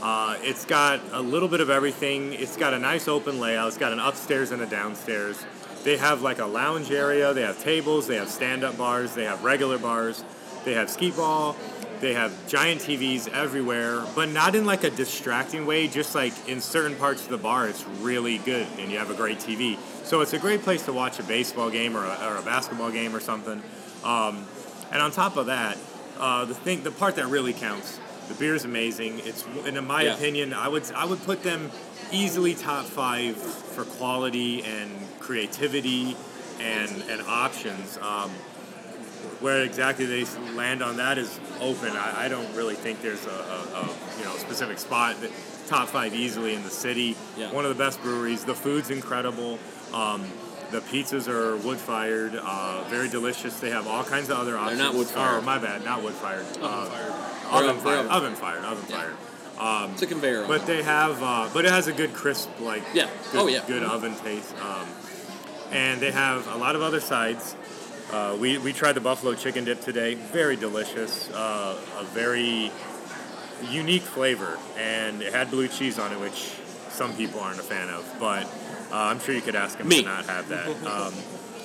[0.02, 2.32] Uh, it's got a little bit of everything.
[2.32, 3.68] It's got a nice open layout.
[3.68, 5.46] It's got an upstairs and a downstairs.
[5.84, 7.34] They have like a lounge area.
[7.34, 8.08] They have tables.
[8.08, 9.14] They have stand-up bars.
[9.14, 10.24] They have regular bars.
[10.64, 11.58] They have skee ball.
[12.00, 15.89] They have giant TVs everywhere, but not in like a distracting way.
[15.89, 19.16] Just like in certain parts of the bar, it's really good, and you have a
[19.16, 19.78] great TV.
[20.06, 22.91] So it's a great place to watch a baseball game or a, or a basketball
[22.91, 23.62] game or something.
[24.06, 24.46] Um,
[24.93, 25.78] and on top of that,
[26.20, 29.20] uh, the thing, the part that really counts, the beer is amazing.
[29.24, 30.16] It's, and in my Yeah.
[30.16, 31.72] opinion, I would I would put them
[32.11, 36.16] easily top five for quality and creativity
[36.59, 37.97] and and options.
[38.01, 38.32] Um,
[39.41, 40.24] where exactly they
[40.55, 41.91] land on that is open.
[41.91, 45.20] I, I don't really think there's a, a, a you know specific spot.
[45.22, 45.32] that
[45.68, 47.18] top five easily in the city.
[47.38, 47.51] Yeah.
[47.51, 48.45] One of the best breweries.
[48.45, 49.57] The food's incredible.
[49.93, 50.24] Um,
[50.72, 53.59] the pizzas are wood fired, uh, very delicious.
[53.59, 54.78] They have all kinds of other options.
[54.80, 55.38] They're not wood-fired.
[55.39, 56.45] Oh, my bad, not wood fired.
[56.61, 56.89] Uh,
[57.51, 58.05] Oven oven fired.
[58.05, 58.07] fired.
[58.09, 58.63] Oven fired.
[58.66, 58.97] Oven Yeah.
[58.97, 59.13] fired.
[59.57, 60.45] Um, It's a conveyor.
[60.47, 63.07] but they have, uh, but it has a good crisp, like Yeah.
[63.32, 63.61] good, Oh, yeah.
[63.68, 64.53] good oven taste.
[64.61, 64.88] Um,
[65.72, 67.55] and they have a lot of other sides.
[68.11, 70.16] Uh, we we tried the buffalo chicken dip today.
[70.16, 71.30] Very delicious.
[71.34, 72.72] Uh, a very
[73.72, 76.51] unique flavor, and it had blue cheese on it, which
[76.89, 78.45] some people aren't a fan of, but
[78.92, 80.02] uh, I'm sure you could ask them Me.
[80.02, 80.68] to not have that.
[80.86, 81.14] Um,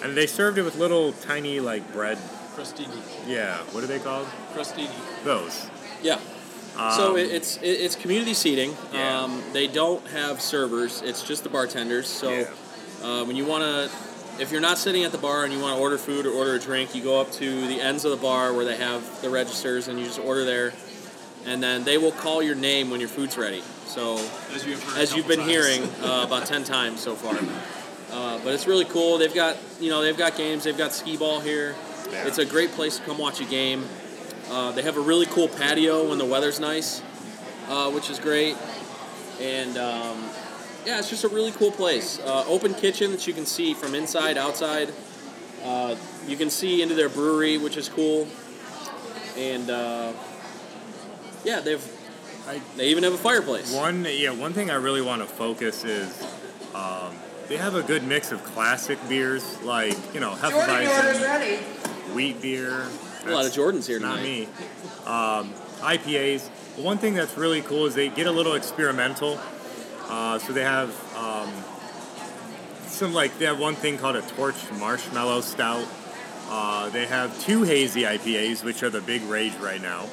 [0.02, 2.18] and they served it with little tiny like bread.
[2.56, 2.88] Crostini.
[3.26, 4.26] Yeah, what are they called?
[4.54, 4.88] Crostini.
[5.24, 5.66] Those.
[6.02, 6.18] Yeah.
[6.96, 8.76] so Um, it, it's it, it's community seating.
[8.92, 9.20] Yeah.
[9.22, 11.02] Um, they don't have servers.
[11.02, 12.08] It's just the bartenders.
[12.08, 12.46] So Yeah.
[13.02, 13.90] uh, when you want to,
[14.42, 16.54] if you're not sitting at the bar and you want to order food or order
[16.54, 19.30] a drink, you go up to the ends of the bar where they have the
[19.30, 20.72] registers and you just order there,
[21.46, 23.62] and then they will call your name when your food's ready.
[23.90, 24.18] So
[24.54, 25.50] As you as you've been times.
[25.50, 27.34] hearing uh, about 10 times so far.
[28.12, 29.18] Uh, but it's really cool.
[29.18, 30.62] They've got, you know, they've got games.
[30.62, 31.74] They've got skee ball here.
[32.12, 32.28] Yeah.
[32.28, 33.84] It's a great place to come watch a game.
[34.48, 37.00] Uh, they have a really cool patio when the weather's nice,
[37.68, 38.56] uh, which is great.
[39.40, 40.24] And um,
[40.86, 42.20] yeah, it's just a really cool place.
[42.20, 44.92] Uh, open kitchen that you can see from inside, outside.
[45.64, 45.96] Uh,
[46.28, 48.28] you can see into their brewery, which is cool.
[49.36, 50.12] And uh,
[51.44, 51.99] yeah, they've
[52.50, 53.72] I- they even have a fireplace.
[53.72, 56.20] One, yeah, one thing I really want to focus is
[56.74, 57.14] um,
[57.48, 62.42] they have a good mix of classic beers like you know Jordan, your Hefeweizen, wheat
[62.42, 62.86] beer.
[63.26, 64.22] A lot of Jordans here Not tonight.
[64.24, 64.42] me.
[65.06, 66.48] Um, IPAs.
[66.74, 69.38] But one thing that's really cool is they get a little experimental.
[70.08, 71.52] Uh, so they have um,
[72.86, 75.86] some like they have one thing called a torched marshmallow stout.
[76.48, 80.08] Uh, they have two hazy IPAs, which are the big rage right now.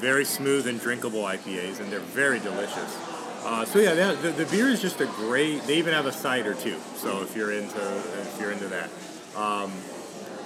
[0.00, 2.96] Very smooth and drinkable IPAs, and they're very delicious.
[3.44, 5.62] Uh, so yeah, that, the, the beer is just a great.
[5.62, 6.76] They even have a cider too.
[6.96, 8.88] So if you're into if you're into that,
[9.36, 9.72] um,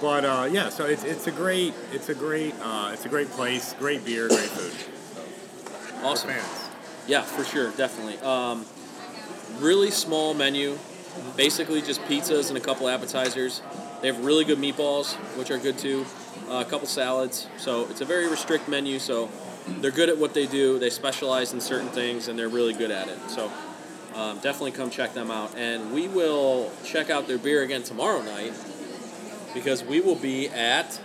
[0.01, 3.29] but uh, yeah, so it's, it's a great it's a great uh, it's a great
[3.29, 4.71] place, great beer, great food.
[4.71, 6.29] for Awesome.
[6.29, 6.69] fans.
[7.07, 8.17] Yeah, for sure, definitely.
[8.19, 8.65] Um,
[9.59, 10.77] really small menu,
[11.37, 13.61] basically just pizzas and a couple appetizers.
[14.01, 16.05] They have really good meatballs, which are good too.
[16.49, 17.47] Uh, a couple salads.
[17.57, 18.99] So it's a very restrict menu.
[18.99, 19.29] So
[19.81, 20.79] they're good at what they do.
[20.79, 23.17] They specialize in certain things, and they're really good at it.
[23.29, 23.51] So
[24.15, 25.55] um, definitely come check them out.
[25.57, 28.53] And we will check out their beer again tomorrow night
[29.53, 30.99] because we will be at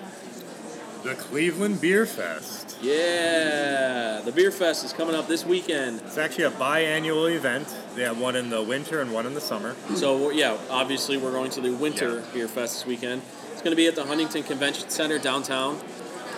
[1.05, 2.77] The Cleveland Beer Fest.
[2.83, 6.01] yeah the beer fest is coming up this weekend.
[6.03, 7.75] It's actually a biannual event.
[7.97, 9.75] They have one in the winter and one in the summer.
[9.95, 12.25] So yeah, obviously we're going to the Winter Yeah.
[12.35, 13.23] Beer Fest this weekend.
[13.53, 15.79] It's going to be at the Huntington Convention Center downtown.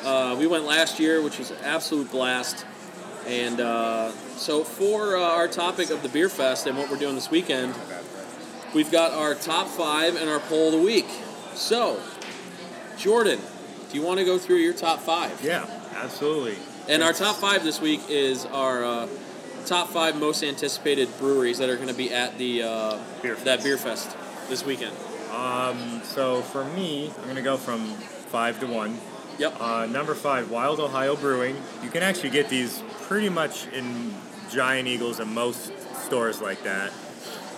[0.05, 2.65] Uh, we went last year, which was an absolute blast.
[3.27, 7.15] And uh, so for uh, our topic of the Beer Fest and what we're doing
[7.15, 7.75] this weekend,
[8.75, 11.07] we've got our top five and our poll of the week.
[11.55, 12.01] So,
[12.99, 13.39] Jordan,
[13.91, 15.41] do you want to go through your top five?
[15.45, 16.57] Yeah, absolutely.
[16.89, 19.09] And our top five this week is our uh,
[19.67, 23.45] top five most anticipated breweries that are going to be at the uh, Beer Fest.
[23.45, 24.17] that beer fest
[24.49, 24.97] this weekend.
[25.33, 28.99] Um, so for me, I'm gonna go from five to one.
[29.39, 29.61] Yep.
[29.61, 31.57] Uh, number five, Wild Ohio Brewing.
[31.83, 34.15] You can actually get these pretty much in
[34.51, 35.73] Giant Eagles and most
[36.05, 36.93] stores like that.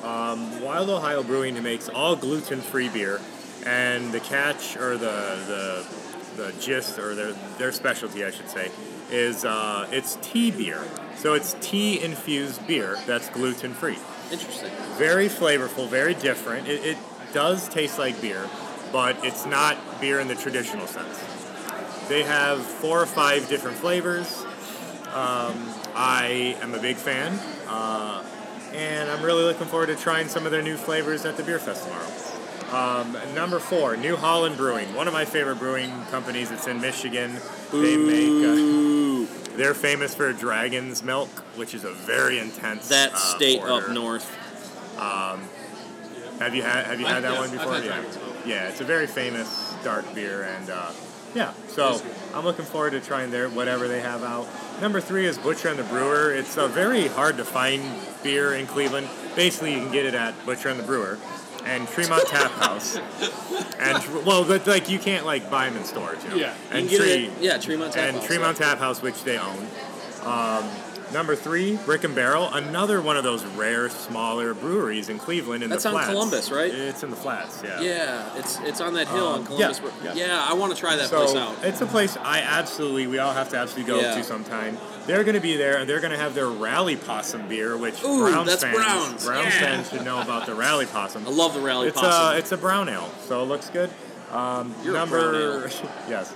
[0.03, 3.21] Um, Wild Ohio Brewing makes all gluten-free beer,
[3.65, 8.71] and the catch or the the the gist or their their specialty, I should say,
[9.11, 10.83] is uh, it's tea beer.
[11.17, 13.97] So it's tea infused beer that's gluten-free
[14.33, 14.71] Interesting.
[14.99, 16.69] very flavorful, very different.
[16.69, 16.97] It, it
[17.33, 18.47] does taste like beer,
[18.93, 21.19] but it's not beer in the traditional sense.
[22.09, 24.45] They have four or five different flavors.
[25.15, 25.55] Um,
[25.95, 27.39] I am a big fan,
[27.69, 28.23] uh,
[28.73, 31.59] and I'm really looking forward to trying some of their new flavors at the Beer
[31.59, 32.11] Fest tomorrow.
[33.01, 36.51] Um, number four, New Holland Brewing, one of my favorite brewing companies.
[36.51, 37.37] It's in Michigan.
[37.73, 38.45] They make.
[38.45, 42.89] Uh, they're famous for Dragon's Milk, which is a very intense.
[42.89, 43.93] that uh, state up porter.
[43.93, 44.29] north.
[46.41, 47.75] Have you had Have you had I've- that yeah, one I've before?
[47.75, 48.01] had yeah.
[48.01, 48.13] Milk.
[48.47, 50.91] Yeah, it's a very famous dark beer, and uh,
[51.35, 51.53] yeah.
[51.69, 52.01] So
[52.35, 54.47] I'm looking forward to trying their whatever they have out.
[54.81, 56.33] Number three is Butcher and the Brewer.
[56.33, 57.83] It's a very hard to find
[58.23, 59.09] beer in Cleveland.
[59.37, 61.19] Basically, you can get it at Butcher and the Brewer.
[61.65, 62.99] And Tremont Tap House,
[63.79, 66.37] and well, but like you can't like buy them in stores, you know.
[66.37, 66.53] Yeah.
[66.53, 68.67] You And can get Tree, it at, yeah, Tremont Tap and House, Tremont yeah.
[68.67, 69.67] Tap House, which they own.
[70.25, 70.69] Um,
[71.15, 75.63] number three, Brick and Barrel, another one of those rare, smaller breweries in Cleveland.
[75.63, 76.11] In That's the on flats.
[76.11, 76.75] Columbus, right?
[76.75, 77.63] It's in the flats.
[77.65, 77.81] Yeah.
[77.81, 79.81] Yeah, it's it's on that hill Um, in Columbus.
[80.03, 80.27] yeah, yeah.
[80.27, 81.55] yeah, I want to try that so place out.
[81.65, 84.17] it's a place I absolutely, we all have to absolutely go Yeah.
[84.17, 84.77] to sometime.
[85.07, 88.03] They're going to be there, and they're going to have their Rally Possum beer, which
[88.05, 89.25] Ooh, Browns that's fans, Browns.
[89.25, 89.61] Browns Yeah.
[89.61, 91.27] fans should know about the Rally Possum.
[91.27, 92.35] I love the rally It's possum.
[92.35, 93.91] a it's a brown ale, so it looks good.
[94.33, 95.71] Um, You're number
[96.09, 96.33] yes,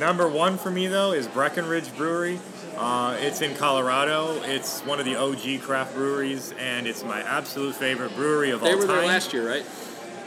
[0.00, 2.38] number one for me though is Breckenridge Brewery.
[2.76, 4.40] Uh, it's in Colorado.
[4.44, 8.72] It's one of the OG craft breweries, and it's my absolute favorite brewery of they
[8.72, 8.86] all time.
[8.86, 9.64] They were there last year, right?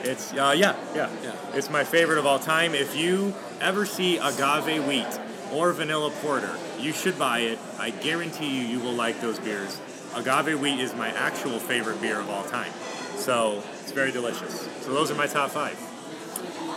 [0.04, 1.36] It's uh, yeah, yeah, Yeah.
[1.54, 2.76] It's my favorite of all time.
[2.76, 5.20] If you ever see agave wheat
[5.52, 7.60] or vanilla porter, you should buy it.
[7.80, 9.80] I guarantee you, you will like those beers.
[10.16, 12.72] agave wheat is my actual favorite beer of all time.
[13.16, 14.70] So it's very delicious.
[14.82, 15.78] So those are my top five.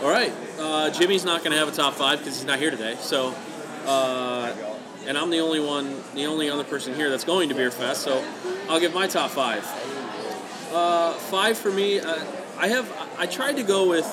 [0.01, 2.71] All right, uh, Jimmy's not going to have a top five because he's not here
[2.71, 2.95] today.
[2.99, 3.35] So,
[3.85, 4.53] uh,
[5.09, 8.03] and I'm the only one, the only other person here that's going to Beer Fest.
[8.03, 8.23] So,
[8.69, 9.65] I'll give my top five.
[10.71, 11.99] Uh, five for me.
[11.99, 12.23] Uh,
[12.57, 12.89] I have.
[13.17, 14.05] I tried to go with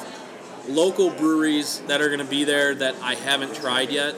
[0.69, 4.15] local breweries that are going to be there that I haven't tried yet.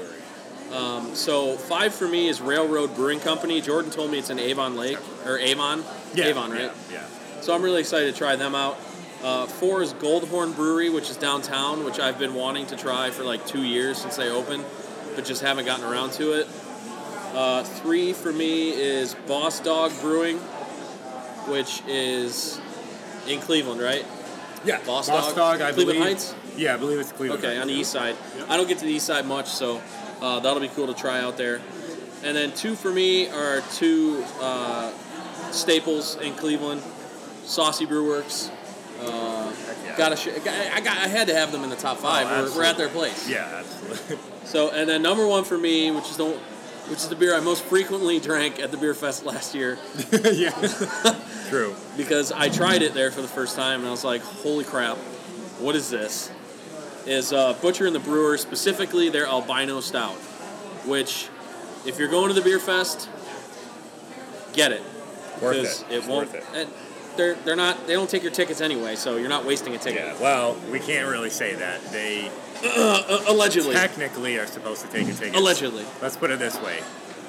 [0.73, 3.61] Um, so five for me is Railroad Brewing Company.
[3.61, 5.83] Jordan told me it's in Avon Lake or Avon.
[6.17, 6.71] Avon, right?
[6.93, 7.05] Yeah.
[7.41, 8.79] So I'm really excited to try them out.
[9.23, 13.25] Uh, four is Goldhorn Brewery, which is downtown, which I've been wanting to try for
[13.25, 14.65] like two years since they opened,
[15.17, 16.47] but just haven't gotten around to it.
[17.35, 20.39] Uh, three for me is Boss Dog Brewing,
[21.49, 22.61] which is
[23.29, 24.05] in Cleveland, right?
[24.65, 24.79] Yeah.
[24.87, 25.37] Boss Boss Dog?
[25.37, 26.03] Dog, I Cleveland believe.
[26.03, 26.35] Heights?
[26.57, 27.45] Yeah, I believe it's Cleveland.
[27.45, 28.17] Okay, on the east side.
[28.49, 29.81] I don't get to the east side much, so
[30.21, 31.61] uh, that'll be cool to try out there.
[32.25, 34.91] And then two for me are two uh,
[35.53, 36.83] staples in Cleveland:
[37.45, 38.51] Saucy Brew Works.
[39.01, 39.53] Uh,
[39.85, 39.97] yeah.
[39.97, 42.27] Gotta, sh- I got, I had to have them in the top five.
[42.29, 43.29] Oh, we're, we're at their place.
[43.29, 44.19] Yeah, absolutely.
[44.45, 46.25] So, and then number one for me, which is the,
[46.89, 49.79] which is the beer I most frequently drank at the beer fest last year,
[50.33, 50.51] yeah.
[51.49, 51.75] True.
[51.97, 54.97] because I tried it there for the first time and I was like, holy crap,
[55.59, 56.31] what is this?
[57.07, 60.13] Is uh, Butcher and the Brewer, specifically their Albino Stout,
[60.87, 61.29] which,
[61.87, 63.09] if you're going to the beer fest,
[64.53, 64.83] get it.
[65.41, 65.87] Worth Because it.
[65.91, 66.33] it It's won't.
[66.33, 66.61] worth it.
[66.61, 66.71] and
[67.17, 70.03] they're, they're not, they don't take your tickets anyway, so you're not wasting a ticket.
[70.05, 70.21] Yeah.
[70.21, 71.83] Well, we can't really say that.
[71.93, 72.31] They
[72.65, 73.75] Uh, allegedly.
[73.75, 75.35] technically are supposed to take a ticket.
[75.37, 75.85] Allegedly.
[76.03, 76.81] Let's put it this way: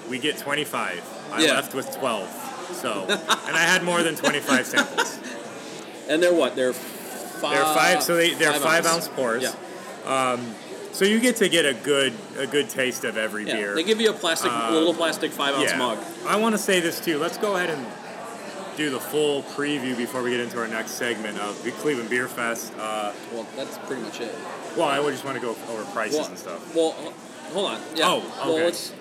[0.09, 1.03] we get 25.
[1.31, 1.53] I Yeah.
[1.53, 2.27] left with 12.
[2.81, 5.19] So, and I had more than 25 samples.
[6.07, 6.55] And they're what?
[6.55, 7.51] They're five.
[7.55, 9.43] They're five, so they they're five, ounce pours.
[9.43, 9.51] Yeah.
[10.33, 10.55] Um,
[10.91, 13.75] So you get to get a good a good taste of every Yeah, beer.
[13.75, 15.77] they give you a plastic, Uh, little plastic five ounce yeah.
[15.77, 15.99] mug.
[16.27, 17.19] I want to say this too.
[17.19, 17.85] Let's go ahead and
[18.75, 22.27] do the full preview before we get into our next segment of the Cleveland Beer
[22.27, 22.73] Fest.
[22.79, 24.33] Uh, Well, that's pretty much it.
[24.77, 26.75] Well, I would just want to go over prices Well, and stuff.
[26.75, 26.91] well,
[27.53, 27.81] hold on.
[27.95, 28.05] Yeah.
[28.07, 28.65] Oh, Well, okay.
[28.65, 28.93] let's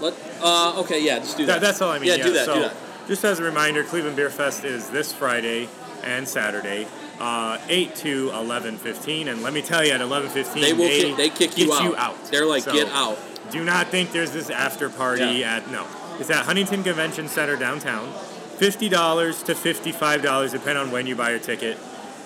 [0.00, 0.14] let.
[0.42, 1.54] Uh, okay, yeah, just do that.
[1.60, 2.08] That, that's all I mean.
[2.08, 2.46] Yeah, Yeah, do that.
[2.46, 2.76] So, do that.
[3.08, 5.68] just as a reminder, Cleveland Beer Fest is this Friday
[6.02, 6.86] and Saturday,
[7.20, 9.28] uh, 8 to 11.15.
[9.28, 10.88] And let me tell you, at 11.15, They will.
[10.88, 11.82] kick, they kick you out.
[11.84, 12.24] you out.
[12.30, 13.18] They're like, So, get out.
[13.50, 15.56] Do not think there's this after party Yeah.
[15.56, 15.86] at, no.
[16.18, 18.12] It's at Huntington Convention Center downtown.
[18.58, 21.76] $50 to $55 depending on when you buy your ticket.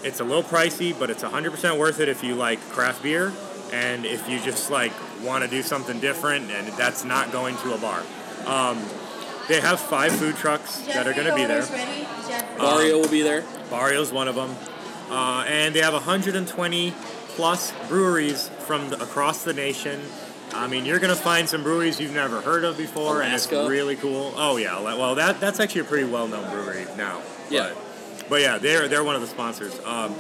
[0.03, 3.33] It's a little pricey, but it's 100% worth it if you like craft beer
[3.73, 4.93] and if you just like
[5.23, 8.03] want to do something different and that's not going to a bar.
[8.47, 8.83] Um,
[9.49, 11.63] they have five food trucks that are going to be there.
[11.63, 12.07] Ready?
[12.29, 12.59] Jeff.
[12.59, 13.43] Mario will be there.
[13.71, 14.55] Barrio's one of them.
[15.11, 16.95] Uh, and they have 120
[17.29, 20.01] plus breweries from the, across the nation.
[20.53, 23.51] I mean, you're going to find some breweries you've never heard of before, and it's
[23.51, 24.33] really cool.
[24.37, 27.23] Oh yeah, well that that's actually a pretty well-known brewery now.
[27.51, 27.71] Yeah.
[27.75, 27.88] But,
[28.29, 29.79] but yeah, they're they're one of the sponsors.
[29.85, 30.15] Um,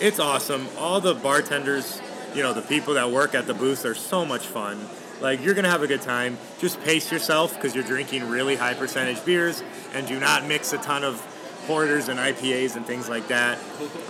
[0.00, 0.66] it's awesome.
[0.78, 2.00] All the bartenders,
[2.34, 4.78] you know, the people that work at the booths are so much fun.
[5.20, 6.38] Like you're gonna have a good time.
[6.58, 9.62] Just pace yourself because you're drinking really high percentage beers,
[9.94, 11.22] and do not mix a ton of
[11.66, 13.58] porters and IPAs and things like that.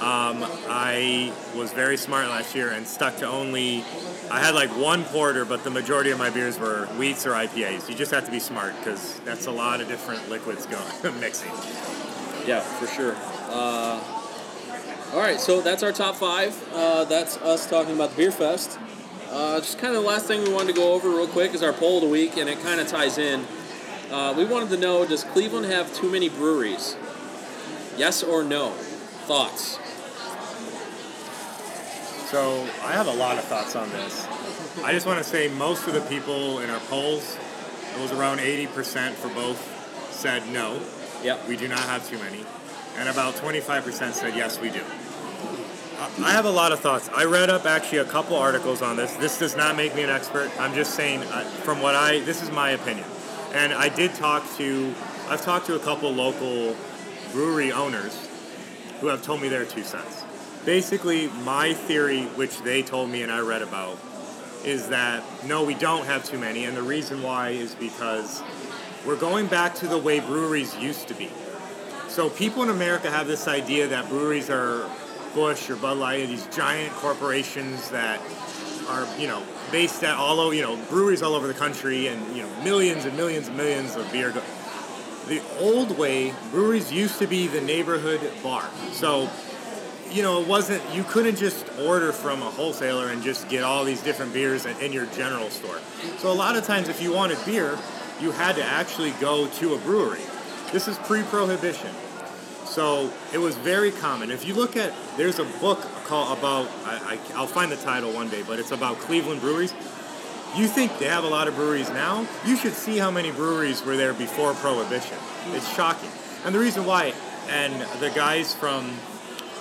[0.01, 3.85] Um, I was very smart last year and stuck to only.
[4.31, 7.89] I had like one porter, but the majority of my beers were wheats or IPAs.
[7.89, 11.53] You just have to be smart because that's a lot of different liquids going mixing.
[12.47, 13.15] Yeah, for sure.
[13.55, 14.01] Uh,
[15.13, 16.61] all right, so that's our top five.
[16.75, 18.81] Uh, that's us talking about the beer fest.
[19.31, 21.63] Uh, just kind of the last thing we wanted to go over real quick is
[21.63, 23.45] our poll of the week, and it kind of ties in.
[24.11, 26.97] Uh, we wanted to know: Does Cleveland have too many breweries?
[27.97, 28.71] Yes or no?
[29.29, 29.79] Thoughts?
[32.31, 34.27] So I have a lot of thoughts on this.
[34.83, 37.39] I just want to say most of the people in our polls,
[37.95, 40.81] it was around 80% for both, said no,
[41.23, 41.49] Yep.
[41.49, 42.45] we do not have too many.
[42.97, 44.83] And about 25% said yes, we do.
[46.23, 47.09] I have a lot of thoughts.
[47.15, 49.13] I read up actually a couple articles on this.
[49.15, 50.51] This does not make me an expert.
[50.61, 53.07] I'm just saying, uh, from what I, this is my opinion.
[53.53, 54.95] And I did talk to,
[55.29, 56.77] I've talked to a couple local
[57.33, 58.29] brewery owners
[59.01, 60.25] who have told me their two cents.
[60.65, 63.99] Basically, my theory, which they told me and I read about,
[64.65, 66.65] is that no, we don't have too many.
[66.65, 68.43] And the reason why is because
[69.07, 71.31] we're going back to the way breweries used to be.
[72.15, 74.89] So people in America have this idea that breweries are
[75.35, 78.21] Busch or Bud Light, these giant corporations that
[78.89, 79.43] are, you know,
[79.73, 83.05] based at all over, you know, breweries all over the country and, you know, millions
[83.05, 84.31] and millions and millions of beer.
[84.31, 84.45] Go-
[85.27, 88.65] the old way, breweries used to be the neighborhood bar.
[88.93, 89.29] So,
[90.09, 93.83] you know, it wasn't, you couldn't just order from a wholesaler and just get all
[93.83, 95.81] these different beers in, in your general store.
[96.19, 97.77] So a lot of times if you wanted beer,
[98.21, 100.23] you had to actually go to a brewery.
[100.71, 101.91] This is pre-prohibition.
[102.75, 104.33] So it was very common.
[104.33, 108.13] If you look at, there's a book called about, I, I, I'll find the title
[108.13, 109.73] one day, but it's about Cleveland breweries.
[110.57, 112.27] You think they have a lot of breweries now?
[112.45, 115.17] You should see how many breweries were there before Prohibition.
[115.53, 116.11] It's shocking.
[116.45, 117.13] And the reason why,
[117.49, 118.93] and the guys from,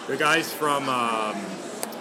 [0.07, 1.39] the guys from um,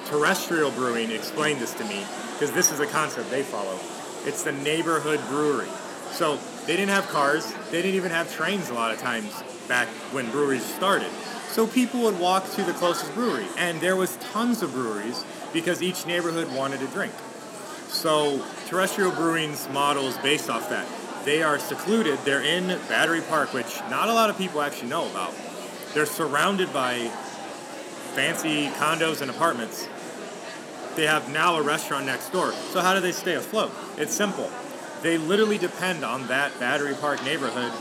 [0.06, 3.78] Terrestrial Brewing explained this to me because this is a concept they follow.
[4.24, 5.68] It's the neighborhood brewery.
[6.12, 7.52] So they didn't have cars.
[7.70, 9.42] They didn't even have trains a lot of times
[9.72, 11.10] back when breweries started.
[11.48, 15.82] So people would walk to the closest brewery, and there was tons of breweries because
[15.82, 17.14] each neighborhood wanted a drink.
[17.88, 20.86] So terrestrial brewing's model is based off that.
[21.24, 22.18] They are secluded.
[22.26, 25.32] They're in Battery Park, which not a lot of people actually know about.
[25.94, 27.08] They're surrounded by
[28.12, 29.88] fancy condos and apartments.
[30.96, 32.52] They have now a restaurant next door.
[32.72, 33.72] So how do they stay afloat?
[33.96, 34.50] It's simple.
[35.00, 37.72] They literally depend on that Battery Park neighborhood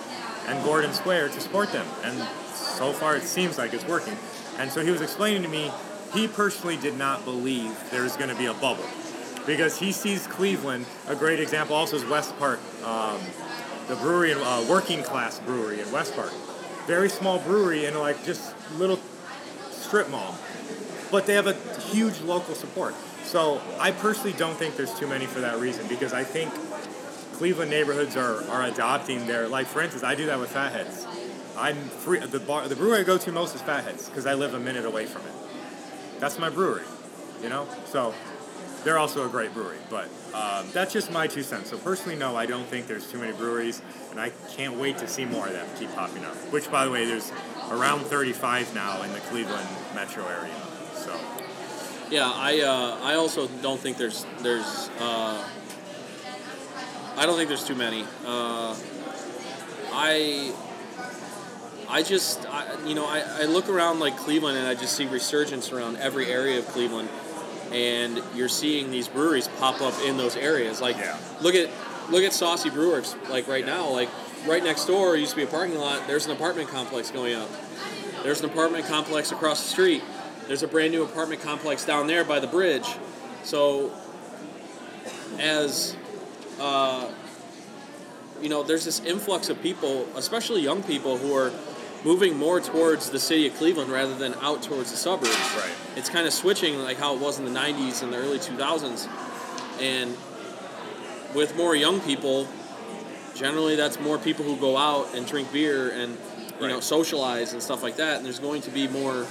[0.48, 1.86] and Gordon Square to support them.
[2.04, 2.18] And
[2.54, 4.16] so far it seems like it's working.
[4.58, 5.72] And so he was explaining to me
[6.14, 8.86] he personally did not believe there was going to be a bubble
[9.46, 10.86] because he sees Cleveland.
[11.08, 13.20] A great example also is West Park, um,
[13.88, 16.32] the brewery, uh, working class brewery in West Park.
[16.88, 19.00] Very small brewery in like just little
[19.70, 20.36] strip mall,
[21.12, 22.94] but they have a huge local support.
[23.24, 26.52] So I personally don't think there's too many for that reason because I think
[27.42, 31.08] Cleveland neighborhoods are, are adopting their like for instance I do that with Fatheads.
[31.58, 34.54] I'm free the bar the brewery I go to most is Fatheads because I live
[34.54, 35.34] a minute away from it.
[36.20, 36.84] That's my brewery,
[37.42, 37.68] you know.
[37.86, 38.14] So
[38.84, 41.72] they're also a great brewery, but um, that's just my two cents.
[41.72, 43.82] So personally, no, I don't think there's too many breweries,
[44.12, 46.36] and I can't wait to see more of them keep popping up.
[46.54, 47.32] Which, by the way, there's
[47.72, 50.54] around 35 now in the Cleveland metro area.
[50.94, 51.20] So
[52.12, 55.44] Yeah, I uh, I also don't think there's there's uh,
[57.22, 58.02] I don't think there's too many.
[58.26, 58.76] Uh,
[59.94, 60.52] I
[61.88, 65.06] I just I, you know I, I look around like Cleveland and I just see
[65.06, 67.10] resurgence around every area of Cleveland,
[67.72, 70.82] and you're seeing these breweries pop up in those areas.
[70.82, 71.16] Like Yeah.
[71.42, 71.70] look at
[72.10, 73.16] look at Saucy Brew Works.
[73.30, 74.10] Like right now, like
[74.48, 76.08] right next door used to be a parking lot.
[76.08, 77.52] There's an apartment complex going up.
[78.24, 80.02] There's an apartment complex across the street.
[80.48, 82.88] There's a brand new apartment complex down there by the bridge.
[83.44, 83.92] So,
[85.38, 85.96] as
[86.62, 87.10] uh,
[88.40, 91.52] you know, there's this influx of people, especially young people, who are
[92.04, 95.56] moving more towards the city of Cleveland rather than out towards the suburbs.
[95.58, 95.72] Right.
[95.96, 99.08] It's kind of switching like how it was in the 90s and the early 2000s.
[99.82, 100.16] And
[101.36, 102.48] with more young people,
[103.36, 106.18] generally that's more people who go out and drink beer and
[106.60, 108.18] you know socialize and stuff like that.
[108.18, 109.26] And there's going to be more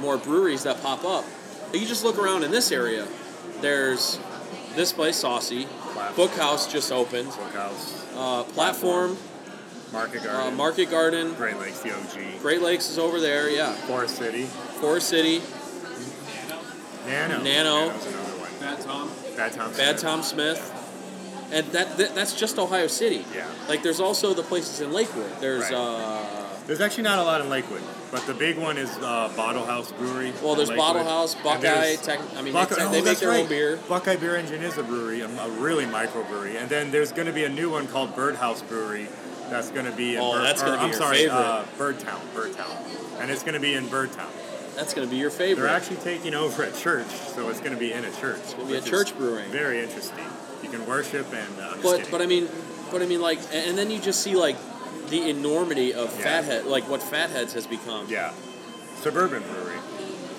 [0.00, 1.24] more breweries that pop up.
[1.70, 3.06] But you just look around in this area.
[3.60, 4.20] There's
[4.74, 5.66] this place, Saucy.
[5.96, 6.28] Platform.
[6.28, 7.28] Bookhouse just opened.
[7.28, 9.16] Bookhouse, Uh, platform,
[9.92, 11.34] Market uh, Garden, Market Garden.
[11.34, 13.48] Great Lakes, the OG, Great Lakes is over there.
[13.50, 13.72] Yeah.
[13.72, 14.44] Forest City,
[14.80, 15.40] Forest City.
[17.06, 17.42] Nano.
[17.42, 17.42] Nano.
[17.42, 18.50] Nano's another one.
[18.60, 19.10] Bad Tom.
[19.36, 19.70] Bad Tom.
[19.72, 20.02] Bad Smith.
[20.02, 20.72] Tom Smith.
[21.52, 23.24] And that, that that's just Ohio City.
[23.34, 23.46] Yeah.
[23.68, 25.30] Like there's also the places in Lakewood.
[25.40, 25.74] There's Right.
[25.74, 26.24] uh
[26.66, 27.82] There's actually not a lot in Lakewood,
[28.16, 30.32] but the big one is uh, Bottle House Brewery.
[30.42, 30.70] well there's.
[30.70, 31.96] Bottle House, Buckeye.
[31.96, 33.78] Tech, I mean Buckeye, they, oh, they make their own beer.
[33.88, 37.32] Buckeye Beer Engine is a brewery, a, a really microbrewery, and then there's going to
[37.32, 39.06] be a new one called Birdhouse Brewery
[39.50, 40.22] that's going to be in.
[40.22, 41.36] Oh, Bird, that's gonna be I'm your sorry, favorite.
[41.36, 44.30] Uh, Birdtown, Birdtown, and it's going to be in Birdtown.
[44.76, 45.64] That's gonna be your favorite.
[45.64, 48.38] They're actually taking over a church, so it's going to be in a church.
[48.38, 49.50] It's gonna be a church brewing.
[49.50, 50.24] Very interesting.
[50.62, 51.60] You can worship and.
[51.60, 52.48] Uh, but but I mean
[52.90, 54.56] but I mean like and then you just see like
[55.08, 56.22] the enormity of Yeah.
[56.24, 58.06] Fathead like what Fatheads has become.
[58.08, 58.32] yeah,
[59.00, 59.76] suburban brewery.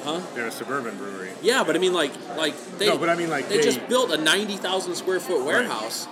[0.04, 0.22] Huh?
[0.36, 1.32] They're a suburban brewery.
[1.42, 3.88] Yeah, but I mean like like they No, but I mean, like, they, they- just
[3.88, 6.08] built a ninety thousand square foot warehouse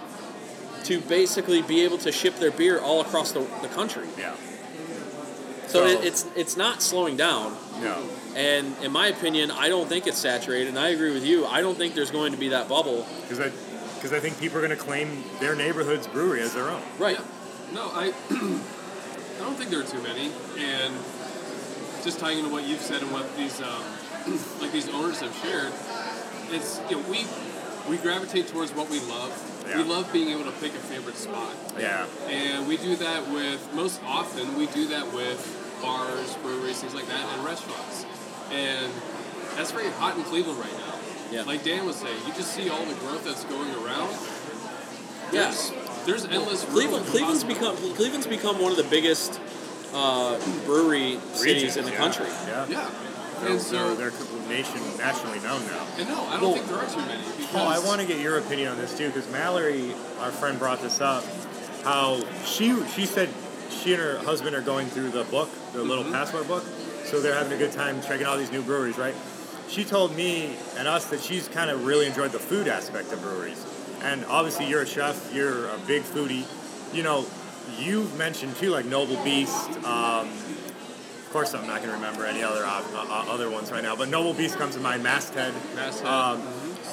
[0.86, 4.08] to basically be able to ship their beer all across the, the country.
[4.18, 4.36] Yeah.
[5.68, 7.56] So, So- it, it's it's not slowing down.
[7.82, 7.98] No.
[8.36, 10.68] And in my opinion, I don't think it's saturated.
[10.68, 11.46] And I agree with you.
[11.46, 13.08] I don't think there's going to be that bubble.
[13.22, 13.50] Because I,
[13.96, 16.82] because I think people are going to claim their neighborhood's brewery as their own.
[17.00, 17.18] Right.
[17.74, 20.94] No, I I don't think there are too many, and
[22.04, 23.84] just tying into what you've said and what these um,
[24.62, 25.72] like these owners have shared,
[26.52, 27.26] it's you know we
[27.90, 29.34] we gravitate towards what we love.
[29.68, 29.78] Yeah.
[29.78, 32.06] We love being able to pick a favorite spot, Yeah.
[32.30, 35.42] and we do that with most often we do that with
[35.82, 38.06] bars, breweries, things like that, and restaurants,
[38.52, 38.92] and
[39.58, 40.94] that's very hot in Cleveland right now.
[41.32, 41.42] Yeah.
[41.44, 44.14] Like Dan was saying, you just see all the growth that's going around.
[45.32, 45.52] Yeah.
[45.52, 45.72] There's,
[46.06, 46.64] there's endless.
[46.66, 49.40] room Cleveland Cleveland's become Cleveland's become one of the biggest
[49.94, 51.98] uh, brewery cities Regions, in the yeah.
[51.98, 52.26] country.
[52.48, 52.66] Yeah.
[52.68, 52.90] Yeah.
[53.42, 55.86] They're, And so, they're, they're nation, nationally known now.
[55.98, 58.08] and no, I don't Well- think there are too many because Paul, I want to
[58.08, 61.24] get your opinion on this too, because Mallory, our friend, brought this up.
[61.84, 63.30] How she she said
[63.70, 66.14] she and her husband are going through the book, the little Mm-hmm.
[66.14, 66.64] passport book.
[67.06, 69.14] So they're having a good time checking all these new breweries, right?
[69.68, 73.22] She told me and us that she's kind of really enjoyed the food aspect of
[73.22, 73.64] breweries.
[74.06, 76.46] And obviously, you're a chef, you're a big foodie.
[76.94, 77.26] You know,
[77.80, 79.70] you've mentioned too, like Noble Beast.
[79.84, 83.84] Um, of course, I'm not going to remember any other uh, uh, other ones right
[83.84, 85.02] now, but Noble Beast comes to mind.
[85.04, 86.42] Masthead, Masthead, um,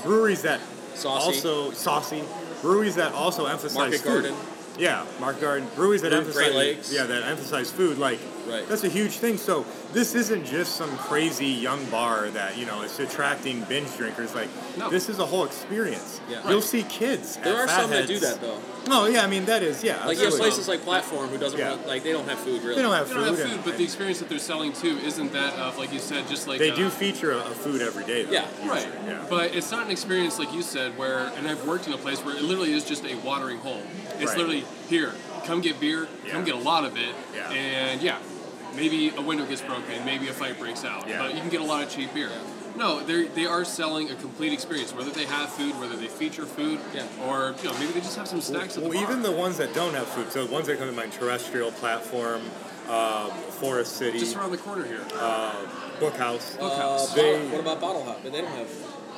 [0.03, 0.61] breweries that
[0.95, 1.27] Saucy.
[1.27, 2.25] also saucy
[2.63, 4.23] breweries that also emphasize Market food.
[4.25, 4.35] Garden.
[4.79, 6.93] Yeah, Market Garden breweries that Great emphasize Lakes.
[6.95, 7.99] yeah that emphasize food.
[7.99, 8.67] Like Right.
[8.69, 9.37] that's a huge thing.
[9.39, 14.35] So this isn't just some crazy young bar that you know is attracting binge drinkers.
[14.35, 14.91] Like No.
[14.91, 16.21] this is a whole experience.
[16.29, 16.49] Yeah.
[16.49, 17.37] You'll see kids.
[17.37, 18.59] There at are some that do that though.
[18.89, 20.05] No, yeah, I mean that is yeah.
[20.07, 21.71] Like you have places like Platform who doesn't Yeah.
[21.77, 22.77] really, like they don't have food really.
[22.77, 23.25] They don't have They food.
[23.27, 25.93] don't have and- food, but the experience that they're selling too isn't that of like
[25.93, 28.25] you said, just like they uh, do feature a, a food every day.
[28.25, 28.47] Though, Yeah.
[28.69, 28.89] Right.
[29.07, 29.25] Yeah.
[29.31, 32.19] But it's not an experience like you said where, and I've worked in a place
[32.25, 33.83] where it literally is just a watering hole.
[34.19, 34.37] It's Right.
[34.39, 35.13] literally here,
[35.47, 37.51] come get beer, come get a lot of it, Yeah.
[37.51, 38.19] and yeah,
[38.75, 41.19] maybe a window gets broken, maybe a fight breaks out, Yeah.
[41.23, 42.31] but you can get a lot of cheap beer.
[42.77, 44.95] No, they they are selling a complete experience.
[44.95, 47.05] Whether they have food, whether they feature food, Yeah.
[47.27, 49.11] or you know maybe they just have some snacks at the Well, bar.
[49.11, 51.71] even the ones that don't have food, so the ones that come to mind, terrestrial
[51.73, 52.41] platform,
[52.89, 53.29] uh,
[53.61, 55.03] Forest City, just around the corner here.
[55.21, 55.53] uh,
[56.01, 57.15] Bookhouse, Uh, Bookhouse.
[57.15, 58.21] They- what about Bottle Hop?
[58.23, 58.69] But they don't have.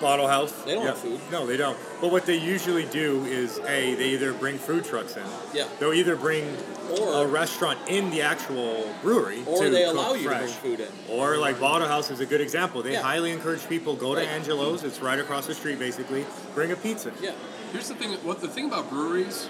[0.01, 0.53] Bottle House.
[0.65, 0.89] They don't Yeah.
[0.91, 1.21] have food.
[1.31, 1.77] No, they don't.
[2.01, 5.23] But what they usually do is, a they either bring food trucks in.
[5.53, 5.65] Yeah.
[5.79, 6.57] They'll either bring
[7.01, 10.53] Or- a restaurant in the actual brewery, Or to they cook allow you fresh.
[10.53, 11.17] to bring food in.
[11.17, 12.83] Or like Bottle House is a good example.
[12.83, 13.03] They Yeah.
[13.03, 14.29] highly encourage people go to Right.
[14.29, 14.83] Angelo's.
[14.85, 16.27] It's right across the street, basically.
[16.55, 17.11] Bring a pizza.
[17.21, 17.31] Yeah.
[17.73, 18.13] Here's the thing.
[18.23, 19.47] What the thing about breweries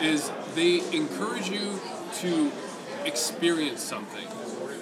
[0.00, 1.80] is they encourage you
[2.20, 2.50] to
[3.04, 4.26] experience something,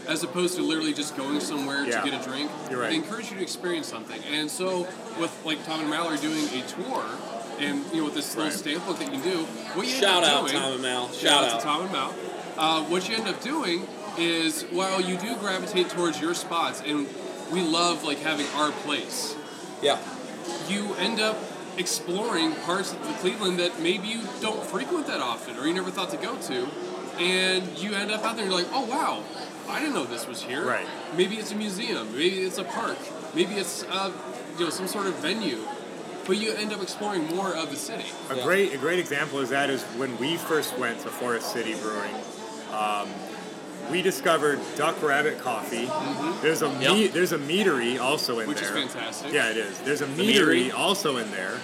[0.09, 2.01] as opposed to literally just going somewhere Yeah.
[2.01, 2.51] to get a drink.
[2.71, 2.91] You're right.
[2.91, 4.87] They encourage you to experience something, and so
[5.19, 7.05] with like Tom and Mallory doing a tour,
[7.59, 8.59] and you know with this little Right.
[8.59, 9.39] stamp book that you can do,
[9.75, 11.07] what you Shout end up out doing, Tom and Mal.
[11.09, 11.61] Shout, Shout out, out.
[11.61, 12.15] to Tom and Mal.
[12.59, 13.87] Uh, what you end up doing
[14.19, 17.07] is while you do gravitate towards your spots, and
[17.53, 19.35] we love like having our place
[19.83, 19.99] Yeah.
[20.69, 21.37] you end up
[21.77, 25.91] exploring parts of the Cleveland that maybe you don't frequent that often or you never
[25.91, 26.67] thought to go to.
[27.19, 29.23] And you end up out there and you're like, oh wow,
[29.69, 30.64] I didn't know this was here.
[30.64, 30.87] Right.
[31.17, 32.99] Maybe it's a museum, maybe it's a park,
[33.35, 34.12] maybe it's uh,
[34.59, 35.59] you know some sort of venue.
[36.27, 38.05] But you end up exploring more of the city.
[38.31, 38.43] A Yeah.
[38.45, 42.14] great a great example of that is when we first went to Forest City Brewing.
[42.73, 43.09] Um,
[43.91, 45.89] we discovered Duck Rabbit Coffee.
[46.43, 46.93] There's a Yep.
[46.93, 48.77] me- there's a meadery also in Which is there.
[48.83, 49.33] fantastic.
[49.33, 49.79] Yeah, it is.
[49.85, 50.71] There's a meadery?
[50.71, 51.61] meadery also in there.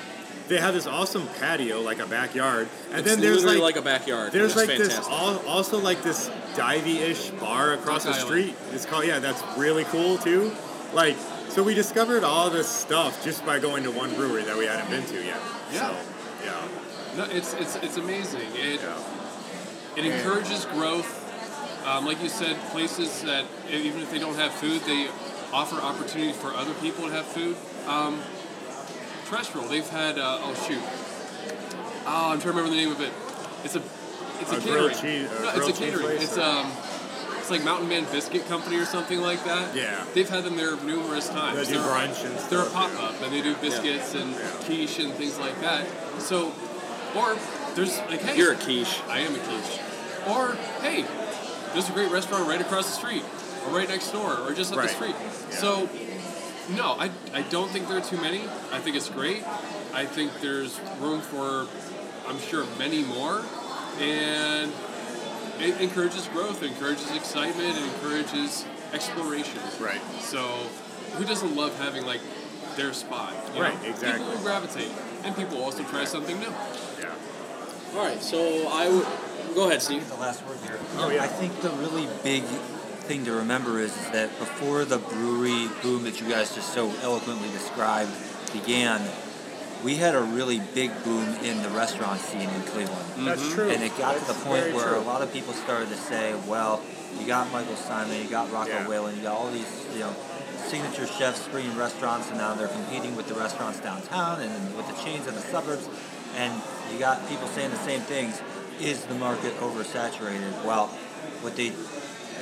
[0.52, 3.80] They have this awesome patio, like a backyard, and It's then there's like, like, a
[3.80, 4.32] backyard.
[4.32, 4.98] there's like fantastic.
[4.98, 8.26] this al- also like this divey-ish bar across the Island.
[8.26, 8.54] street.
[8.74, 10.52] It's called yeah, that's really cool too.
[10.92, 11.16] Like
[11.48, 14.90] so we discovered all this stuff just by going to one brewery that we hadn't
[14.90, 15.40] been to yet.
[15.72, 15.88] Yeah.
[15.88, 15.96] So,
[16.44, 16.68] yeah.
[17.16, 18.42] No, it's it's it's amazing.
[18.54, 18.98] It Yeah.
[19.96, 21.08] it encourages growth.
[21.86, 25.08] Um, like you said, places that even if they don't have food, they
[25.50, 27.56] offer opportunities for other people to have food.
[27.88, 28.20] Um,
[29.32, 30.78] Terrestrial, they've had uh, oh shoot,
[32.06, 33.10] oh I'm trying to remember the name of it.
[33.64, 33.82] It's a
[34.40, 34.94] it's a, A catering.
[34.98, 36.04] cheese- a no, it's a cheese catering.
[36.06, 36.72] place, It's or- um.
[37.38, 39.74] It's like Mountain Man Biscuit Company or something like that.
[39.74, 40.04] Yeah.
[40.14, 41.56] They've had them there numerous times.
[41.56, 45.00] They do They're- brunch and They're a pop up and they do biscuits and quiche
[45.00, 45.84] and things like that.
[46.20, 46.52] So,
[47.16, 47.36] or
[47.74, 49.00] there's like, hey, You're a quiche.
[49.08, 49.80] I am a quiche.
[50.28, 51.04] Or, hey,
[51.72, 53.24] there's a great restaurant right across the street,
[53.66, 54.88] or right next door, or just up Right.
[54.88, 55.16] the street.
[55.50, 55.56] Yeah.
[55.56, 55.88] So,
[56.76, 58.40] no, I, I don't think there are too many.
[58.72, 59.42] I think it's great.
[59.94, 61.66] I think there's room for,
[62.28, 63.42] I'm sure, many more.
[64.00, 64.72] And
[65.60, 69.60] it encourages growth, it encourages excitement, it encourages exploration.
[69.80, 70.00] Right.
[70.20, 70.42] So,
[71.16, 72.20] who doesn't love having, like,
[72.76, 73.34] their spot?
[73.54, 73.88] you Right, know?
[73.90, 74.24] exactly.
[74.24, 74.90] People will gravitate,
[75.24, 76.52] and people will also try something new.
[77.00, 77.14] Yeah.
[77.94, 78.22] All right.
[78.22, 79.06] So I would
[79.54, 80.08] go ahead, Steve.
[80.08, 80.78] The last word here.
[80.96, 81.22] Oh, yeah.
[81.22, 82.42] I think the really big
[83.02, 87.48] thing to remember is that before the brewery boom that you guys just so eloquently
[87.50, 88.10] described
[88.52, 89.00] began,
[89.84, 93.06] we had a really big boom in the restaurant scene in Cleveland.
[93.12, 93.24] Mm-hmm.
[93.24, 93.70] That's true.
[93.70, 94.98] And it got to the point where true.
[94.98, 96.80] a lot of people started to say, well,
[97.18, 98.88] you got Michael Symon, you got Rocco Yeah.
[98.88, 100.14] Whalen, you got all these, you know,
[100.66, 105.04] signature chefs bringing restaurants, and now they're competing with the restaurants downtown and with the
[105.04, 105.88] chains in the suburbs.
[106.36, 106.62] And
[106.92, 108.40] you got people saying the same things.
[108.80, 110.64] Is the market oversaturated?
[110.64, 110.86] Well,
[111.42, 111.72] what they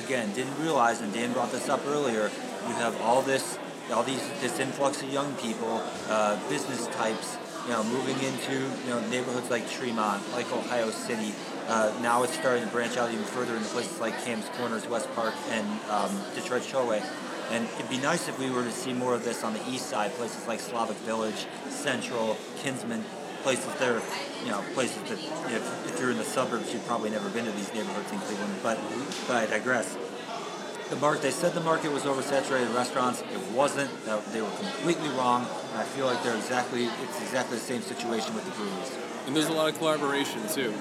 [0.03, 2.31] again didn't realize, and Dan brought this up earlier,
[2.67, 3.57] you have all this,
[3.91, 8.89] all these, this influx of young people, uh, business types, you know, moving into you
[8.89, 11.33] know neighborhoods like Tremont, like Ohio City.
[11.67, 15.13] Uh, now it's starting to branch out even further into places like Kamm's Corners, West
[15.15, 17.03] Park, and um, Detroit Shoreway.
[17.51, 19.87] And it'd be nice if we were to see more of this on the east
[19.87, 23.03] side, places like Slavic Village, Central, Kinsman.
[23.43, 24.01] Places there,
[24.43, 25.19] you know, places that
[25.53, 28.53] if, if you're in the suburbs, you've probably never been to these neighborhoods in Cleveland.
[28.63, 28.79] But,
[29.27, 29.97] but I digress.
[30.89, 33.21] The market, they said the market was oversaturated restaurants.
[33.21, 33.89] It wasn't.
[34.05, 35.47] That- They were completely wrong.
[35.71, 38.91] And I feel like they're exactly, it's exactly the same situation with the breweries.
[39.27, 40.73] And there's a lot of collaboration too.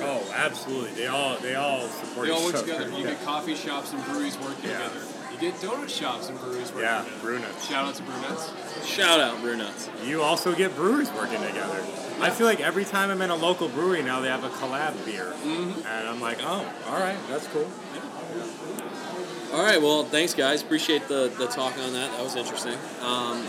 [0.00, 0.90] Oh, absolutely.
[0.92, 2.66] They all they all support They all work other.
[2.66, 2.90] together.
[2.98, 4.78] You get coffee shops and breweries working Yeah.
[4.88, 5.00] together.
[5.40, 7.38] You get donut shops and breweries working Yeah, together.
[7.38, 7.68] Brewnuts.
[7.68, 8.86] Shout out to Brewnuts.
[8.86, 9.88] Shout out, Brew Nuts.
[10.04, 11.80] You also get brewers working together.
[12.20, 15.04] I feel like every time I'm in a local brewery now, they have a collab
[15.04, 15.86] beer, Mm-hmm.
[15.86, 17.68] and I'm like, oh, all right, that's cool.
[19.52, 20.62] All right, well, thanks, guys.
[20.62, 22.10] Appreciate the, the talk on that.
[22.12, 22.76] That was interesting.
[23.02, 23.44] Um,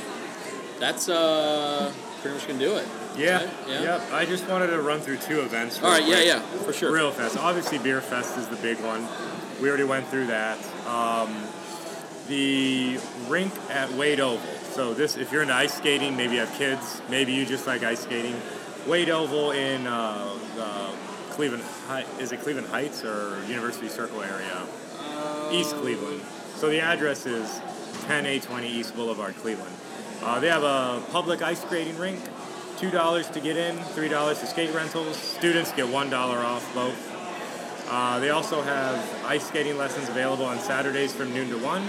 [0.79, 1.91] that's uh,
[2.21, 2.87] pretty much going to do it.
[3.17, 3.49] Yeah, Right?
[3.67, 3.81] Yeah.
[3.81, 4.11] Yep.
[4.13, 5.81] I just wanted to run through two events.
[5.81, 6.91] All real right, yeah, yeah, for sure.
[6.93, 7.37] Real Fest.
[7.37, 9.07] Obviously, Beer Fest is the big one.
[9.61, 10.57] We already went through that.
[10.87, 11.35] Um,
[12.29, 14.39] the rink at Wade Oval.
[14.71, 17.83] So this, if you're into ice skating, maybe you have kids, maybe you just like
[17.83, 18.39] ice skating.
[18.87, 20.29] Wade Oval in uh,
[21.39, 21.63] Cleveland.
[22.19, 24.61] Is it Cleveland Heights or University Circle area?
[25.51, 26.21] East Cleveland.
[26.55, 27.47] So the address is
[28.07, 29.73] 10A20 East Boulevard, Cleveland.
[30.21, 32.19] Uh, they have a public ice skating rink.
[32.77, 35.15] Two dollars to get in, three dollars for skate rentals.
[35.15, 37.87] Students get one dollar off both.
[37.89, 41.83] Uh, they also have ice skating lessons available on Saturdays from noon to one.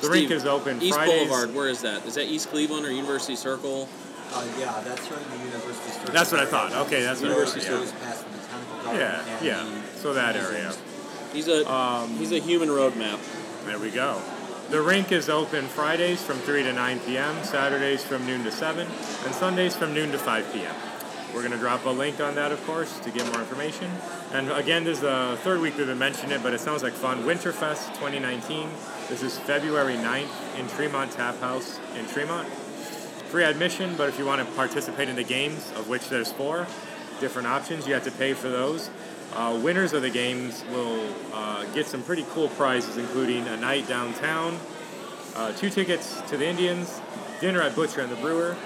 [0.00, 1.26] The rink is open East Fridays.
[1.28, 2.06] Boulevard, where is that?
[2.06, 3.88] Is that East Cleveland or University Circle?
[4.32, 6.12] Uh, yeah, that's right in the University Circle.
[6.12, 6.72] That's what I thought.
[6.86, 7.78] Okay, that's what University thought, yeah.
[7.78, 9.00] Goes past the botanical garden
[9.42, 9.80] Yeah, yeah.
[9.92, 10.74] the So that area.
[11.32, 13.18] He's a Um, he's a human road map.
[13.64, 14.20] There we go.
[14.70, 18.86] The rink is open Fridays from 3 to 9 p.m., Saturdays from noon to 7,
[19.24, 20.74] and Sundays from noon to 5 p.m.
[21.32, 23.90] We're going to drop a link on that, of course, to get more information.
[24.32, 26.92] And again, this is the third week we've been mentioning it, but it sounds like
[26.92, 27.22] fun.
[27.22, 28.68] Winterfest 2019.
[29.08, 32.46] This is February 9th in Tremont Tap House in Tremont.
[33.30, 36.66] Free admission, but if you want to participate in the games, of which there's four
[37.18, 38.90] different options, you have to pay for those.
[39.32, 43.88] Uh, winners of the games will uh, get some pretty cool prizes, including a night
[43.88, 44.58] downtown,
[45.36, 47.00] uh, two tickets to the Indians,
[47.40, 48.56] dinner at Butcher and the Brewer,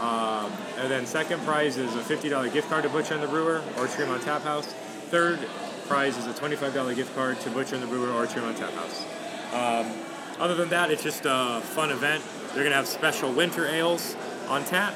[0.00, 3.62] um, and then second prize is a $50 gift card to Butcher and the Brewer
[3.76, 4.66] or Tremont Tap House.
[5.10, 5.38] Third
[5.86, 9.04] prize is a $25 gift card to Butcher and the Brewer or Tremont Tap House.
[9.52, 9.92] Um,
[10.38, 12.22] other than that, it's just a fun event.
[12.48, 14.16] They're going to have special winter ales
[14.48, 14.94] on tap.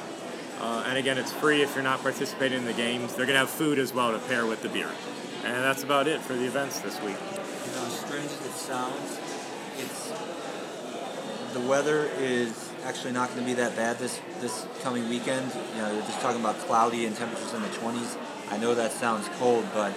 [0.61, 3.15] Uh, and again, it's free if you're not participating in the games.
[3.15, 4.89] They're going to have food as well to pair with the beer.
[5.43, 7.17] And that's about it for the events this week.
[7.65, 9.19] You know, as strange as it sounds,
[9.77, 10.13] it's
[11.53, 15.53] the weather is actually not going to be that bad this this coming weekend.
[15.75, 18.17] You know, they're just talking about cloudy and temperatures in the 20s.
[18.49, 19.91] I know that sounds cold, but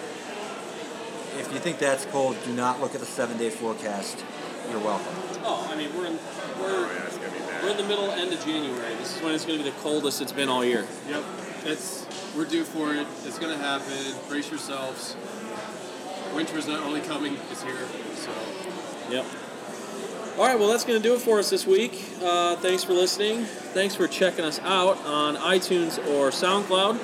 [1.38, 4.24] if you think that's cold, do not look at the seven-day forecast.
[4.70, 5.14] You're welcome.
[5.44, 7.62] Oh, I mean we're in Oh, we're yeah, it's going to be bad.
[7.62, 8.94] we're in the middle end of January.
[8.97, 10.86] This is when it's going to be the coldest it's been all year.
[11.09, 11.24] Yep.
[11.64, 12.06] It's
[12.36, 13.06] we're due for it.
[13.24, 14.14] It's gonna happen.
[14.28, 15.16] Brace yourselves.
[16.34, 17.74] Winter is not only coming; it's here.
[18.14, 18.30] So
[19.10, 19.24] Yep.
[20.38, 22.05] All right, well, that's going to do it for us this week.
[22.22, 23.44] Uh, thanks for listening.
[23.44, 26.98] Thanks for checking us out on iTunes or SoundCloud,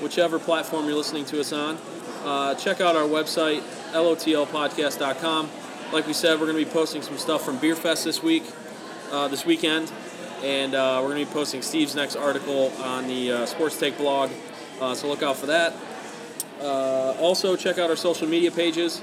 [0.00, 1.78] whichever platform you're listening to us on.
[2.24, 3.62] Uh, check out our website,
[3.92, 5.50] lotlpodcast.com.
[5.92, 8.42] Like we said, we're going to be posting some stuff from Beer Fest this week,
[9.12, 9.90] uh, this weekend,
[10.42, 13.96] and uh, we're going to be posting Steve's next article on the uh, Sports Take
[13.96, 14.32] blog.
[14.80, 15.74] Uh, so look out for that.
[16.60, 19.00] Uh, also, check out our social media pages.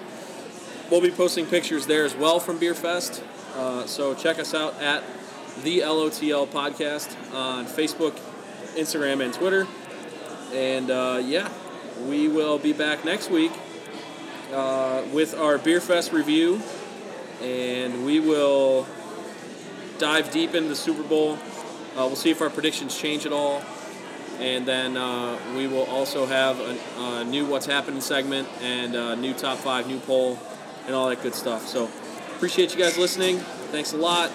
[0.91, 3.23] We'll be posting pictures there as well from Beer Fest.
[3.55, 5.03] Uh, so check us out at
[5.63, 8.11] the LOTL Podcast on Facebook,
[8.75, 9.67] Instagram, and Twitter.
[10.51, 10.89] And
[11.25, 11.49] yeah,
[12.07, 13.53] we will be back next week
[14.53, 16.61] uh, with our Beer Fest review,
[17.41, 18.87] and we will
[19.97, 21.33] dive deep into the Super Bowl.
[21.33, 23.61] Uh, we'll see if our predictions change at all.
[24.39, 29.15] And then uh, we will also have a, a new What's Happening segment and a
[29.15, 30.39] new top five, new poll,
[30.85, 31.67] and all that good stuff.
[31.67, 31.89] So
[32.35, 33.37] appreciate you guys listening.
[33.71, 34.31] Thanks a lot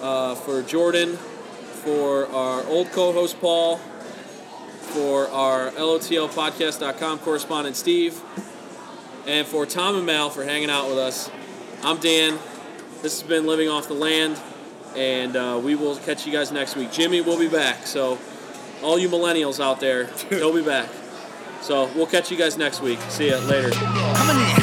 [0.00, 8.22] uh, for Jordan, for our old co-host Paul, for our LOTLpodcast.com correspondent Steve,
[9.26, 11.30] and for Tom and Mal for hanging out with us.
[11.82, 12.38] I'm Dan.
[13.02, 14.40] This has been Living Off the Land,
[14.96, 16.92] and uh, we will catch you guys next week.
[16.92, 18.18] Jimmy will be back, so
[18.82, 20.88] all you millennials out there, he'll be back.
[21.62, 23.00] So we'll catch you guys next week.
[23.08, 23.70] See ya later.
[23.70, 24.59] Coming in hot.